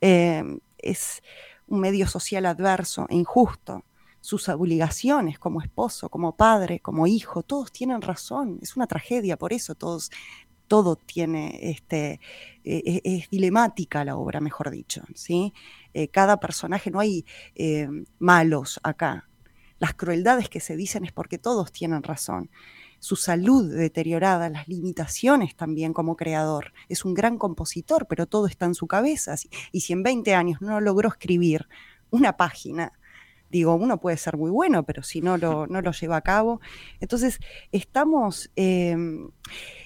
[0.00, 1.22] Em, es
[1.66, 3.84] un medio social adverso e injusto.
[4.20, 8.58] Sus obligaciones como esposo, como padre, como hijo, todos tienen razón.
[8.60, 10.10] Es una tragedia, por eso todos
[10.70, 12.20] todo tiene, este,
[12.62, 15.52] e, e, es, dilemática la obra, mejor dicho, ¿sí?
[15.94, 17.88] Eh, cada personaje, no hay eh,
[18.20, 19.28] malos acá.
[19.80, 22.50] Las crueldades que se dicen es porque todos tienen razón.
[23.00, 26.72] Su salud deteriorada, las limitaciones también como creador.
[26.88, 29.34] Es un gran compositor, pero todo está en su cabeza.
[29.72, 31.66] Y si en 20 años no logró escribir
[32.10, 32.92] una página
[33.50, 36.60] digo, uno puede ser muy bueno, pero si no lo, no lo lleva a cabo.
[37.00, 37.40] Entonces,
[37.72, 39.30] estamos, em,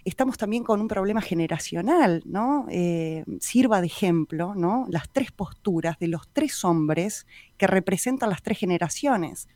[0.05, 2.67] estamos también con un problema generacional, ¿no?
[2.71, 4.87] Eh, sirva de ejemplo, ¿no?
[4.91, 9.49] Las tres posturas de los tres hombres que representan las tres generaciones.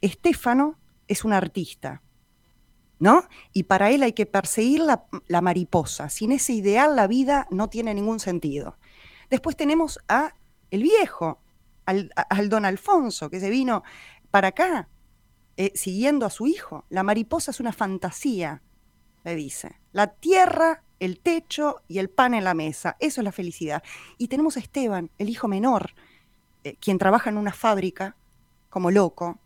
[0.00, 0.76] Estefano
[1.06, 2.02] es un artista,
[2.98, 3.24] ¿no?
[3.52, 6.08] Y para él hay que perseguir la, la mariposa.
[6.08, 8.76] Sin ese ideal la vida no tiene ningún sentido.
[9.30, 10.34] Después tenemos a
[10.70, 11.38] el viejo,
[11.88, 13.82] al, don Alfonso, que se vino
[14.30, 14.88] para acá
[15.56, 16.84] eh, siguiendo a su hijo.
[16.90, 18.62] La mariposa es una fantasía,
[19.24, 19.80] le dice.
[19.92, 22.96] La tierra, el techo y el pan en la mesa.
[23.00, 23.82] Eso es la felicidad.
[24.18, 25.94] Y tenemos a Esteban, el hijo menor,
[26.64, 28.16] eh, quien trabaja en una fábrica
[28.68, 29.38] como loco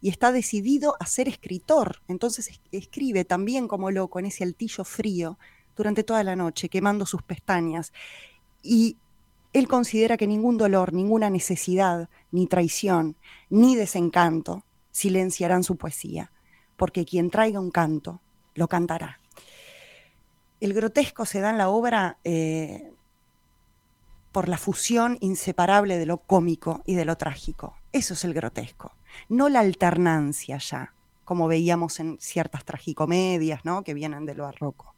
[0.00, 2.02] y está decidido a ser escritor.
[2.08, 5.38] Entonces escribe también como loco en ese altillo frío
[5.76, 7.92] durante toda la noche, quemando sus pestañas.
[8.62, 8.98] Y
[9.54, 13.16] él considera que ningún dolor, ninguna necesidad, ni traición,
[13.48, 16.32] ni desencanto silenciarán su poesía,
[16.76, 18.20] porque quien traiga un canto,
[18.54, 19.20] lo cantará.
[20.60, 22.92] El grotesco se da en la obra eh,
[24.32, 27.76] por la fusión inseparable de lo cómico y de lo trágico.
[27.92, 28.96] Eso es el grotesco,
[29.28, 30.94] no la alternancia ya,
[31.24, 33.84] como veíamos en ciertas tragicomedias ¿no?
[33.84, 34.96] que vienen de lo barroco.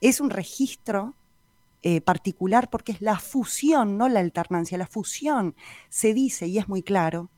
[0.00, 1.14] Es un registro
[1.82, 5.56] eh, particular porque es la fusión, no la alternancia, la fusión.
[5.88, 7.30] Se dice, y es muy claro,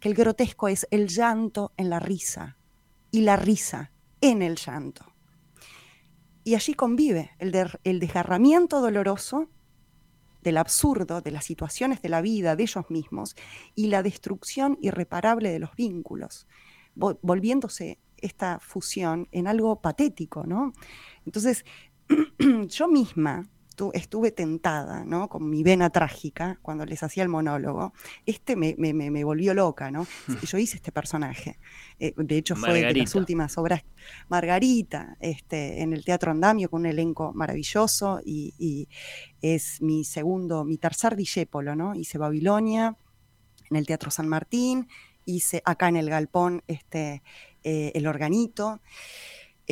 [0.00, 2.56] que el grotesco es el llanto en la risa
[3.10, 5.06] y la risa en el llanto.
[6.44, 9.48] Y allí convive el, el desgarramiento doloroso
[10.42, 13.36] del absurdo, de las situaciones de la vida, de ellos mismos,
[13.74, 16.48] y la destrucción irreparable de los vínculos,
[16.94, 20.72] volviéndose esta fusión en algo patético, ¿no?
[21.24, 21.64] Entonces,
[22.68, 23.48] yo misma,
[23.92, 25.28] estuve tentada, ¿no?
[25.28, 27.92] Con mi vena trágica, cuando les hacía el monólogo.
[28.26, 30.06] Este me, volvió loca, ¿no?
[30.46, 31.58] Yo hice este personaje.
[31.98, 33.84] Eh, de hecho, fue de las últimas obras.
[34.28, 38.88] Margarita, este, en el Teatro Andamio, con un elenco maravilloso, y,
[39.40, 41.94] es mi segundo, mi tercer discépolo, ¿no?
[41.94, 42.96] Hice Babilonia
[43.70, 44.88] en el Teatro San Martín,
[45.24, 47.22] hice acá en el Galpón este,
[47.64, 48.80] eh, El Organito.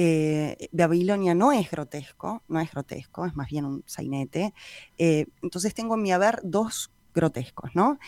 [0.03, 4.55] Eh, Babilonia no es grotesco, no es grotesco, es más bien un sainete.
[4.97, 7.99] Eh, entonces tengo en mi haber dos grotescos, ¿no?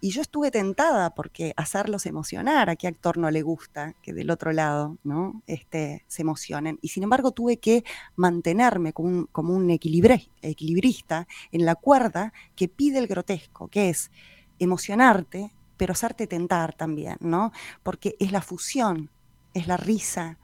[0.00, 4.30] Y yo estuve tentada porque hacerlos emocionar, a qué actor no le gusta que del
[4.30, 5.42] otro lado, ¿no?
[5.46, 6.78] Este, se emocionen.
[6.80, 7.84] Y sin embargo tuve que
[8.16, 14.10] mantenerme como un, como un equilibrista en la cuerda que pide el grotesco, que es
[14.58, 17.52] emocionarte, pero hacerte tentar también, ¿no?
[17.82, 19.10] Porque es la fusión,
[19.52, 20.38] es la risa,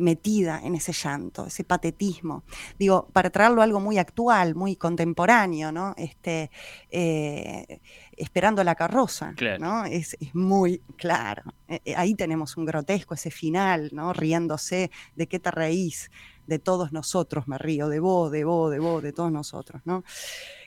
[0.00, 2.44] metida en ese llanto, ese patetismo.
[2.78, 5.94] Digo, para traerlo a algo muy actual, muy contemporáneo, ¿no?
[5.96, 6.50] Este,
[6.90, 7.80] eh,
[8.16, 9.84] esperando la carroza, ¿no?
[9.84, 11.42] Es, muy claro.
[11.68, 14.12] Eh, eh, ahí tenemos un grotesco, ese final, ¿no?
[14.12, 16.10] Riéndose, ¿de qué te reís?
[16.48, 20.02] de todos nosotros me río, de vos, de vos, de vos, de todos nosotros, ¿no?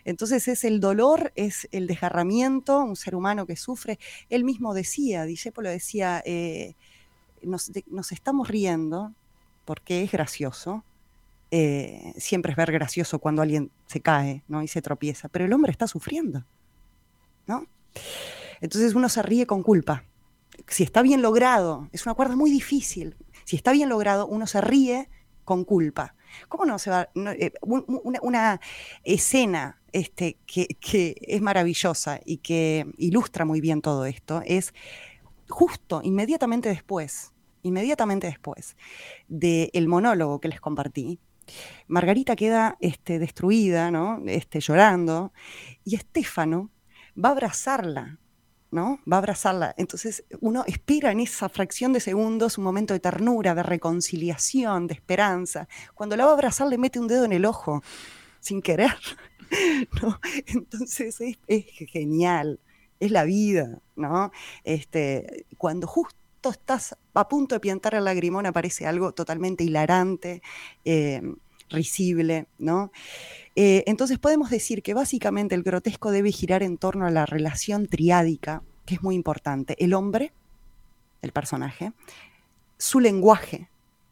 [0.06, 4.00] Entonces es el dolor, es el desgarramiento, un ser humano que sufre.
[4.30, 6.76] Él mismo decía, Discépolo decía, eh,
[7.42, 7.72] nos,
[8.12, 9.14] estamos riendo
[9.72, 10.84] porque es gracioso.
[11.50, 14.64] Eh, siempre es ver gracioso cuando alguien se cae ¿no?
[14.64, 16.44] y se tropieza, pero el hombre está sufriendo.
[17.48, 17.66] ¿no?
[18.60, 20.04] Entonces uno se ríe con culpa.
[20.68, 23.16] Si está bien logrado, es una cuerda muy difícil.
[23.46, 25.08] Si está bien logrado, uno se ríe
[25.46, 26.16] con culpa.
[26.50, 27.08] ¿Cómo no se va?
[27.16, 28.60] Eh, una,
[29.06, 34.74] escena este, que, que, es maravillosa y que ilustra muy bien todo esto es
[35.48, 37.31] justo, inmediatamente después,
[37.64, 38.76] inmediatamente después
[39.28, 41.20] del monólogo que les compartí,
[41.88, 44.22] Margarita queda este, destruida, ¿no?
[44.28, 45.34] Este, llorando,
[45.84, 46.72] y Estefano
[47.18, 48.20] va a abrazarla,
[48.72, 49.00] ¿no?
[49.12, 49.74] Va a abrazarla.
[49.78, 54.94] Entonces uno espera en esa fracción de segundos un momento de ternura, de reconciliación, de
[54.94, 55.68] esperanza.
[55.94, 57.82] Cuando la va a abrazar le mete un dedo en el ojo,
[58.40, 58.96] sin querer.
[60.02, 60.20] ¿no?
[60.48, 62.60] Entonces es, genial,
[63.00, 64.32] es la vida, ¿no?
[64.64, 70.42] Este, cuando justo estás a punto de piantar el lagrimón aparece algo totalmente hilarante,
[70.86, 71.22] eh,
[71.70, 72.92] risible, ¿no?
[73.56, 77.88] Eh, entonces podemos decir que básicamente el grotesco debe girar en torno a la relación
[77.88, 79.76] triádica, que es muy importante.
[79.84, 80.34] El hombre,
[81.22, 81.94] el personaje,
[82.78, 83.70] su lenguaje,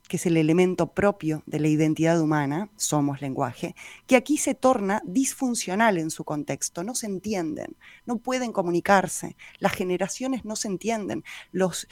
[0.09, 3.75] que es el elemento propio de la identidad humana, somos lenguaje,
[4.07, 9.71] que aquí se torna disfuncional en su contexto, no se entienden, no pueden comunicarse, las
[9.71, 11.23] generaciones no se entienden.
[11.51, 11.87] Los,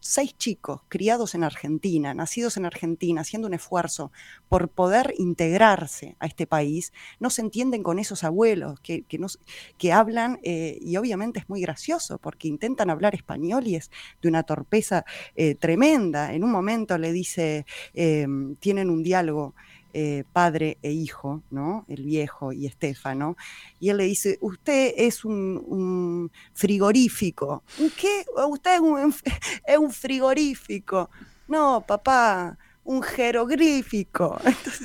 [0.00, 4.10] seis chicos criados en Argentina, nacidos en Argentina, haciendo un esfuerzo
[4.48, 10.78] por poder integrarse a este país, no se entienden con esos abuelos que hablan, eh,
[10.80, 13.90] y obviamente es muy gracioso, porque intentan hablar español y es
[14.22, 15.04] de una torpeza
[15.36, 16.32] eh, tremenda.
[16.32, 17.57] En un momento le dice,
[17.94, 19.54] Em, tienen un diálogo
[19.94, 21.84] eh, padre e hijo, ¿no?
[21.88, 23.36] El viejo y Estefano,
[23.80, 27.62] y él le dice, usted es un, frigorífico.
[27.98, 28.24] qué?
[28.48, 29.14] Usted es un,
[29.66, 31.10] es un frigorífico.
[31.48, 32.58] No, papá,
[32.88, 34.40] un jeroglífico.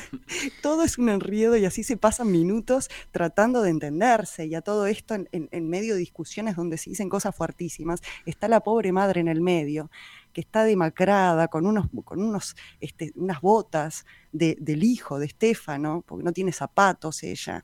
[0.61, 4.87] todo es un enredo y así se pasan minutos tratando de entenderse y a todo
[4.87, 9.29] esto en, medio de discusiones donde se dicen cosas fuertísimas, está la pobre madre en
[9.29, 9.89] el medio
[10.33, 16.25] que está demacrada, con, unos, con unos, este, unas botas del hijo de Estefano, porque
[16.25, 17.63] no tiene zapatos ella,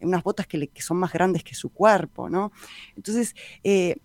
[0.00, 2.52] unas botas que, son más grandes que su cuerpo, ¿no?
[2.94, 3.34] Entonces,
[3.64, 3.96] eh,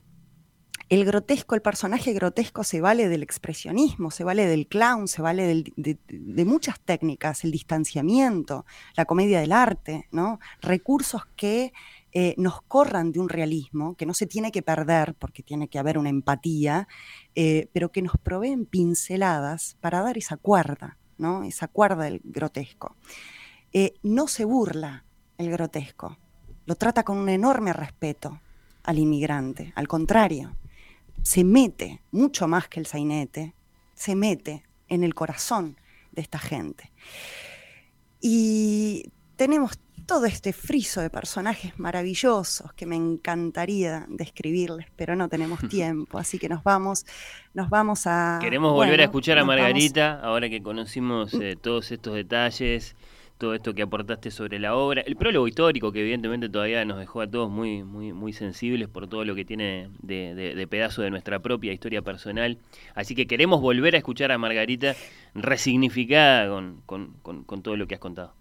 [0.94, 5.66] el grotesco, el personaje grotesco se vale del expresionismo, se vale del clown, se vale
[5.76, 10.40] de, muchas técnicas, el distanciamiento, la comedia del arte, ¿no?
[10.62, 11.74] Recursos que
[12.12, 15.80] eh, nos corran de un realismo que no se tiene que perder porque tiene que
[15.80, 16.88] haber una empatía,
[17.34, 21.44] eh, pero que nos proveen pinceladas para dar esa cuerda, ¿no?
[21.44, 22.96] Esa cuerda del grotesco.
[23.72, 25.06] Eh, no se burla
[25.40, 26.20] el grotesco,
[26.68, 28.40] lo trata con un enorme respeto
[28.84, 30.56] al inmigrante, al contrario
[31.24, 33.56] se mete, mucho más que el sainete,
[33.96, 35.78] se mete en el corazón
[36.12, 36.92] de esta gente.
[38.22, 45.60] Y tenemos todo este friso de personajes maravillosos que me encantaría describirles, pero no tenemos
[45.70, 47.06] tiempo, así que nos vamos,
[47.54, 48.40] nos vamos a.
[48.42, 52.96] Queremos volver a escuchar a Margarita, ahora que conocimos eh, todos estos detalles
[53.44, 57.20] todo esto que aportaste sobre la obra, el prólogo histórico que evidentemente todavía nos dejó
[57.20, 61.40] a todos muy, muy, muy sensibles por todo lo que tiene de, pedazo de nuestra
[61.40, 62.58] propia historia personal.
[62.96, 64.96] Así que queremos volver a escuchar a Margarita
[65.36, 66.48] resignificada
[66.86, 68.34] con, todo lo que has contado.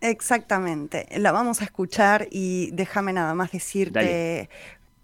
[0.00, 4.48] Exactamente, la vamos a escuchar y déjame nada más decirte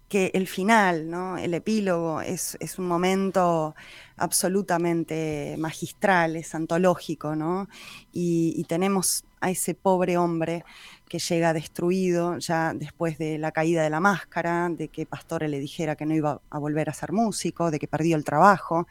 [0.07, 1.37] que el final, ¿no?
[1.37, 3.75] el epílogo, es, un momento
[4.15, 7.67] absolutamente magistral, es antológico, ¿no?
[8.11, 10.63] Y, tenemos a ese pobre hombre
[11.07, 15.59] que llega destruido ya después de la caída de la máscara, de que Pastore le
[15.59, 18.87] dijera que no iba a volver a ser músico, de que perdió el trabajo,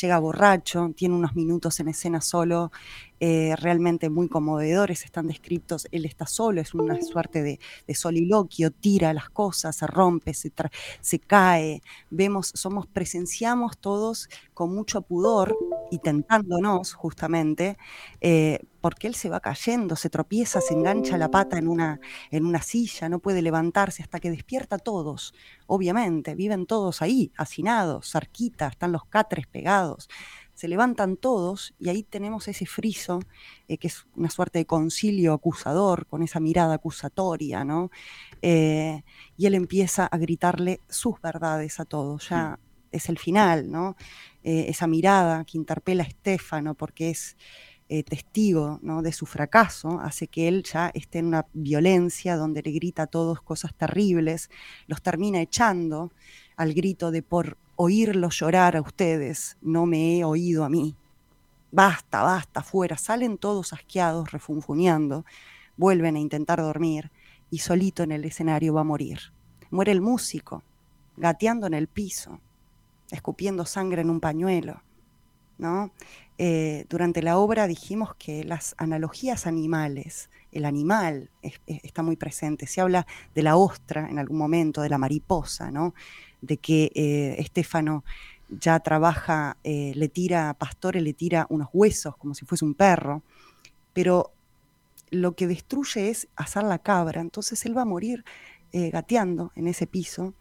[0.00, 2.70] llega borracho, tiene unos minutos en escena solo,
[3.18, 7.58] eh, realmente muy conmovedores, están descritos, él está solo, es una suerte de,
[7.94, 15.56] soliloquio, tira las cosas, se rompe, se, cae, vemos, somos, presenciamos todos con mucho pudor
[15.90, 17.78] y tentándonos justamente,
[18.20, 21.98] eh, porque él se va cayendo, se tropieza, se engancha la pata en una,
[22.30, 25.34] en una silla, no puede levantarse hasta que despierta a todos,
[25.66, 30.08] obviamente, viven todos ahí, hacinados, cerquita, están los catres pegados,
[30.54, 33.18] se levantan todos y ahí tenemos ese friso,
[33.66, 37.90] eh, que es una suerte de concilio acusador, con esa mirada acusatoria, ¿no?
[38.40, 39.02] Eh,
[39.36, 42.60] y él empieza a gritarle sus verdades a todos, ya
[42.92, 43.96] es el final, ¿no?
[44.44, 47.36] Eh, esa mirada que interpela a Estefano, porque es
[47.88, 49.00] eh, testigo ¿no?
[49.00, 53.06] de su fracaso, hace que él ya esté en una violencia donde le grita a
[53.06, 54.50] todos cosas terribles,
[54.88, 56.10] los termina echando
[56.56, 60.96] al grito de por oírlos llorar a ustedes, no me he oído a mí.
[61.70, 62.96] Basta, basta, fuera.
[62.96, 65.24] Salen todos asqueados, refunfuñando,
[65.76, 67.10] vuelven a intentar dormir
[67.50, 69.18] y solito en el escenario va a morir.
[69.70, 70.62] Muere el músico,
[71.16, 72.40] gateando en el piso,
[73.10, 74.82] escupiendo sangre en un pañuelo.
[75.58, 75.90] ¿no?
[76.38, 81.30] Eh, durante la obra dijimos que las analogías animales, el animal
[81.66, 82.66] está muy presente.
[82.66, 85.94] Se habla de la ostra en algún momento, de la mariposa, ¿no?
[86.42, 88.04] de que eh, Estefano
[88.48, 92.74] ya trabaja, eh, le tira a Pastore, le tira unos huesos como si fuese un
[92.74, 93.22] perro,
[93.92, 94.32] pero
[95.10, 98.24] lo que destruye es asar la cabra, entonces él va a morir
[98.72, 100.34] gateando en ese piso,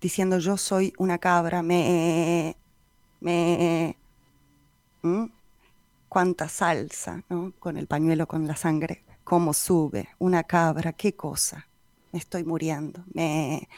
[0.00, 2.54] diciendo yo soy una cabra, me,
[3.22, 3.96] me...
[6.08, 7.52] Cuánta salsa, ¿no?
[7.58, 11.66] Con el pañuelo, con la sangre, cómo sube, una cabra, qué cosa,
[12.12, 13.02] me estoy muriendo.
[13.14, 13.68] Me...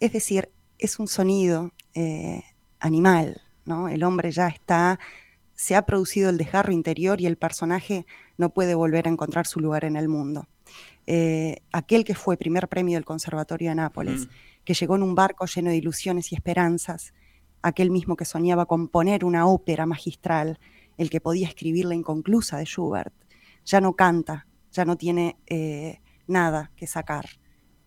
[0.00, 2.42] Es decir, es un sonido eh,
[2.80, 3.88] animal, ¿no?
[3.88, 4.98] El hombre ya está,
[5.54, 8.04] se ha producido el desgarro interior y el personaje
[8.36, 10.48] no puede volver a encontrar su lugar en el mundo.
[11.06, 14.30] Eh, aquel que fue primer premio del Conservatorio de Nápoles, mm.
[14.64, 17.14] que llegó en un barco lleno de ilusiones y esperanzas,
[17.66, 20.60] aquel mismo que soñaba componer una ópera magistral,
[20.96, 23.12] el que podía escribir la inconclusa de Schubert,
[23.64, 27.26] ya no canta, ya no tiene eh, nada que sacar.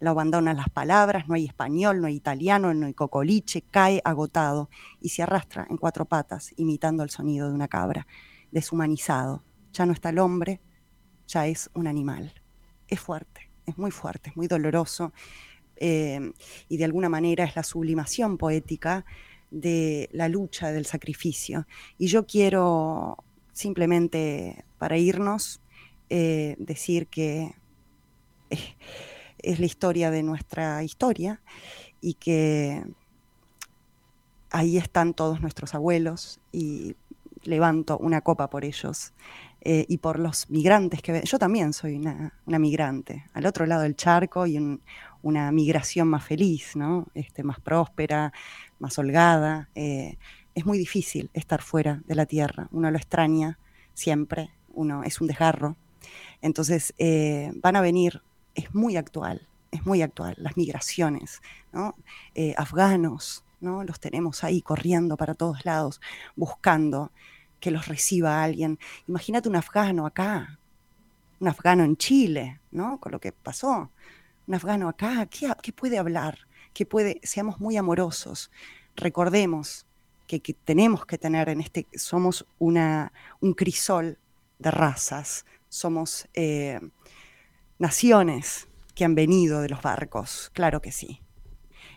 [0.01, 4.69] Lo abandonan las palabras, no hay español, no hay italiano, no hay cocoliche, cae agotado
[4.99, 8.05] y se arrastra en cuatro patas, imitando el sonido de una cabra,
[8.51, 9.43] deshumanizado.
[9.71, 10.61] Ya no está el hombre,
[11.25, 12.33] ya es un animal.
[12.87, 15.13] Es fuerte, es muy fuerte, es muy doloroso
[15.77, 16.33] eh,
[16.67, 19.05] y de alguna manera es la sublimación poética
[19.51, 21.67] de la lucha, del sacrificio.
[21.97, 23.23] Y yo quiero
[23.53, 25.61] simplemente, para irnos,
[26.09, 27.53] eh, decir que
[29.39, 31.41] es la historia de nuestra historia
[32.01, 32.83] y que
[34.51, 36.95] ahí están todos nuestros abuelos y
[37.43, 39.13] levanto una copa por ellos
[39.61, 43.95] eh, y por los migrantes que yo también soy una, migrante al otro lado del
[43.95, 44.79] charco y
[45.21, 47.07] una migración más feliz, ¿no?
[47.13, 48.33] este, más próspera,
[48.79, 49.69] más holgada.
[49.75, 50.17] Eh,
[50.55, 53.59] es muy difícil estar fuera de la tierra, uno lo extraña
[53.93, 55.77] siempre, uno es un desgarro.
[56.41, 58.21] Entonces eh, van a venir,
[58.55, 61.95] es muy actual, es muy actual, las migraciones, ¿no?
[62.33, 63.83] Eh, afganos, ¿no?
[63.83, 66.01] los tenemos ahí corriendo para todos lados,
[66.35, 67.11] buscando
[67.59, 68.79] que los reciba alguien.
[69.07, 70.59] Imagínate un afgano acá,
[71.39, 72.99] un afgano en Chile, ¿no?
[72.99, 73.91] Con lo que pasó.
[74.47, 76.47] Un afgano acá, ¿qué, qué puede hablar?
[76.73, 78.51] Que puede, seamos muy amorosos,
[78.95, 79.85] recordemos
[80.27, 84.19] que, tenemos que tener en este, somos una, un crisol
[84.59, 86.79] de razas, somos eh,
[87.79, 91.21] naciones que han venido de los barcos, claro que sí.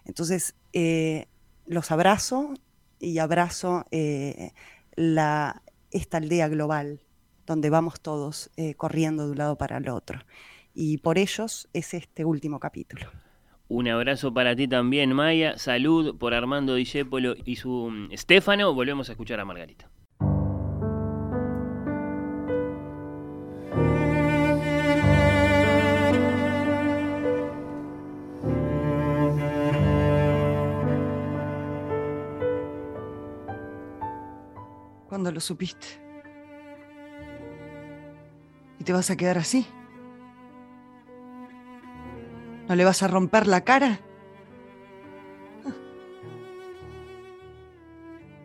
[0.05, 1.27] Entonces, eh,
[1.67, 2.55] los abrazo
[2.99, 4.53] y abrazo eh,
[4.95, 7.01] la, esta aldea global
[7.45, 10.21] donde vamos todos corriendo de un lado para el otro.
[10.75, 13.11] Y por ellos es este último capítulo.
[13.75, 15.57] Un abrazo para ti también, Maya.
[15.57, 18.75] Salud por Armando Discépolo y su mm, Stefano.
[18.75, 19.89] Volvemos a escuchar a Margarita.
[35.09, 35.87] ¿Cuándo lo supiste?
[38.79, 39.67] ¿Y te vas a quedar así?
[42.73, 44.01] ¿No le vas a romper la cara?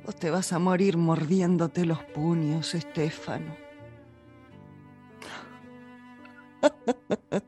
[0.03, 3.55] Vos te vas a morir mordiéndote los puños, Estefano.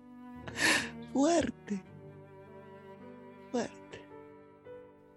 [1.13, 1.83] fuerte,
[3.51, 4.07] fuerte.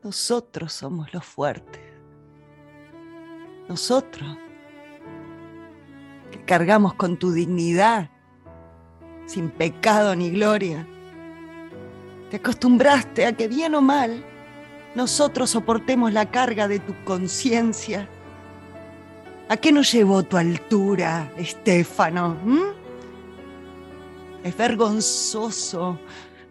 [0.03, 1.81] Nosotros somos los fuertes.
[3.69, 4.37] Nosotros,
[6.33, 8.11] que cargamos con tu dignidad,
[9.27, 10.89] sin pecado ni gloria
[12.33, 14.25] te acostumbraste a que bien o mal
[14.95, 18.09] nosotros soportemos la carga de tu conciencia.
[19.51, 22.39] ¿A qué nos llevó tu altura, Estefano?
[22.43, 22.63] ¿Mm?
[24.45, 26.01] Es vergonzoso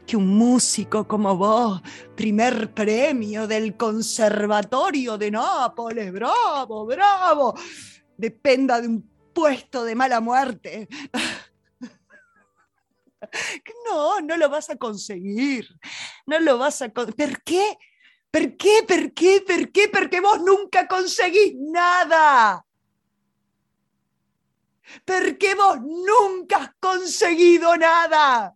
[0.06, 1.82] que un músico como vos,
[2.16, 7.56] primer premio del Conservatorio de Nápoles, bravo, bravo,
[8.16, 10.88] dependa de un puesto de mala muerte.
[13.86, 15.68] No, no lo vas a conseguir.
[16.26, 17.14] No lo vas a ¿Por
[17.44, 17.78] qué?
[18.32, 18.84] ¿Por qué?
[18.88, 19.44] ¿Por qué?
[19.46, 19.90] ¿Por qué?
[19.90, 22.66] Porque vos nunca conseguís nada.
[25.06, 28.56] Porque vos nunca has conseguido nada.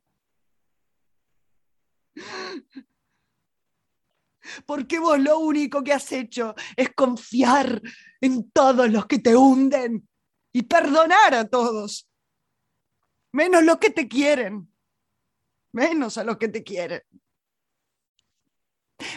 [4.65, 7.81] Porque vos lo único que has hecho es confiar
[8.21, 10.07] en todos los que te hunden
[10.53, 12.07] y perdonar a todos,
[13.35, 14.73] menos los que te quieren,
[15.73, 17.01] menos a los que te quieren.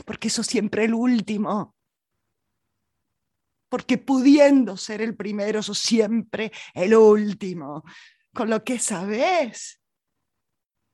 [0.05, 1.77] Porque eso siempre el último.
[3.69, 7.85] Porque pudiendo ser el primero, sos siempre el último.
[8.35, 9.81] Con lo que sabes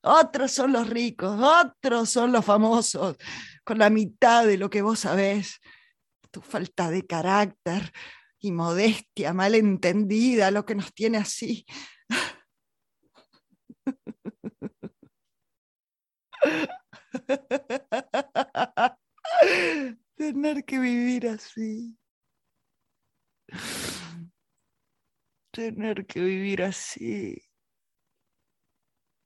[0.06, 3.16] otros son los ricos, otros son los famosos,
[3.64, 5.60] con la mitad de lo que vos sabés.
[6.30, 7.90] Tu falta de carácter
[8.38, 11.64] y modestia mal entendida, lo que nos tiene así.
[20.16, 21.96] Tener que vivir así.
[25.52, 27.36] Tener que vivir así.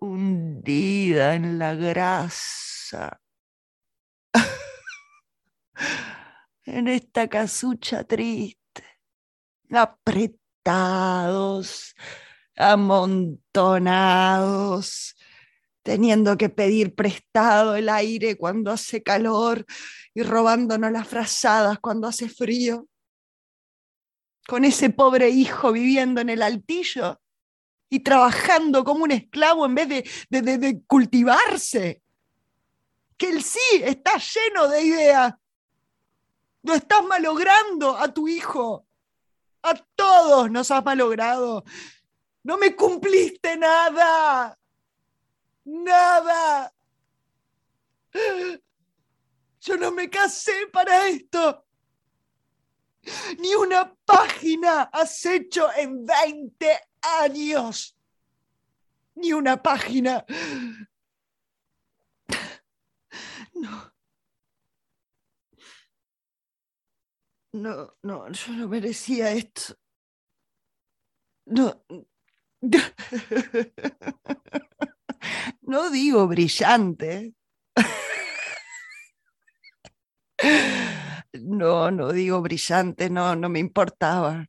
[0.01, 3.21] Hundida en la grasa,
[6.66, 8.85] en esta casucha triste,
[9.71, 11.97] apretados,
[12.57, 15.16] amontonados,
[15.89, 19.64] teniendo que pedir prestado el aire cuando hace calor
[20.12, 22.86] y robándonos las frazadas cuando hace frío,
[24.47, 27.18] con ese pobre hijo viviendo en el altillo
[27.89, 29.89] y trabajando como un esclavo en vez
[30.28, 32.03] de, cultivarse.
[33.16, 35.34] Que el sí está lleno de ideas.
[36.64, 38.86] Lo estás malogrando a tu hijo.
[39.62, 41.64] A todos nos has malogrado.
[42.43, 44.59] No me cumpliste nada.
[45.69, 46.73] Nada.
[49.61, 51.66] Yo no me casé para esto.
[53.39, 56.81] Ni una página has hecho en 20
[57.21, 57.95] años.
[59.14, 60.25] Ni una página.
[63.55, 63.93] No.
[67.53, 69.75] No, no, yo no merecía esto.
[71.47, 71.85] No.
[75.69, 77.35] No digo brillante.
[81.35, 84.47] No, no digo brillante, no, no me importaba.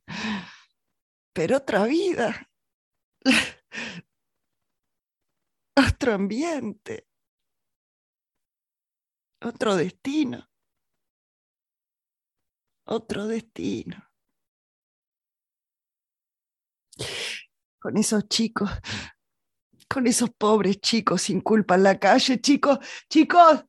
[1.34, 2.48] Pero otra vida.
[5.76, 7.06] Otro ambiente.
[9.42, 10.48] Otro destino.
[12.86, 14.10] Otro destino.
[17.78, 18.70] Con esos chicos,
[19.92, 22.78] con esos pobres chicos sin culpa en la calle, chicos,
[23.08, 23.64] chicos.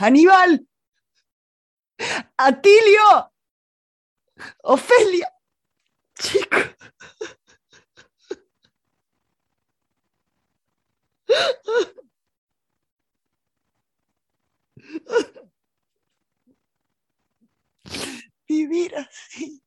[0.00, 0.66] Aníbal,
[2.36, 3.32] Atilio,
[4.64, 5.32] Ofelia,
[6.18, 6.74] chicos.
[18.48, 19.62] Vivir así.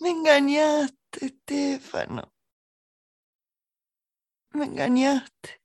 [0.00, 2.32] Me engañaste, Estefano.
[4.52, 5.62] Me engañaste.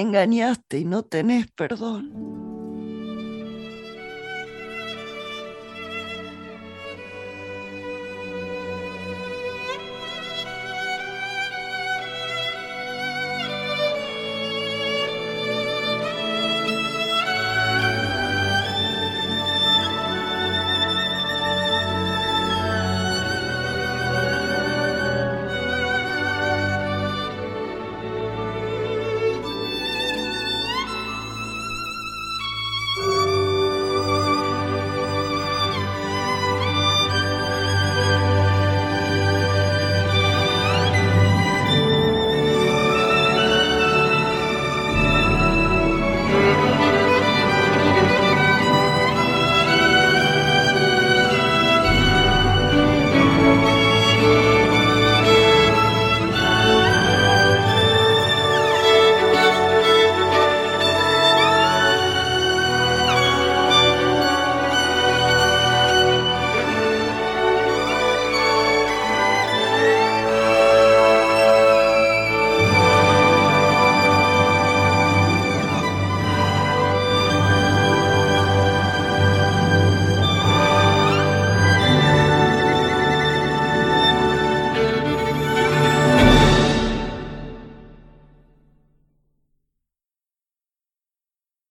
[0.00, 2.37] Engañaste y no tenés perdón.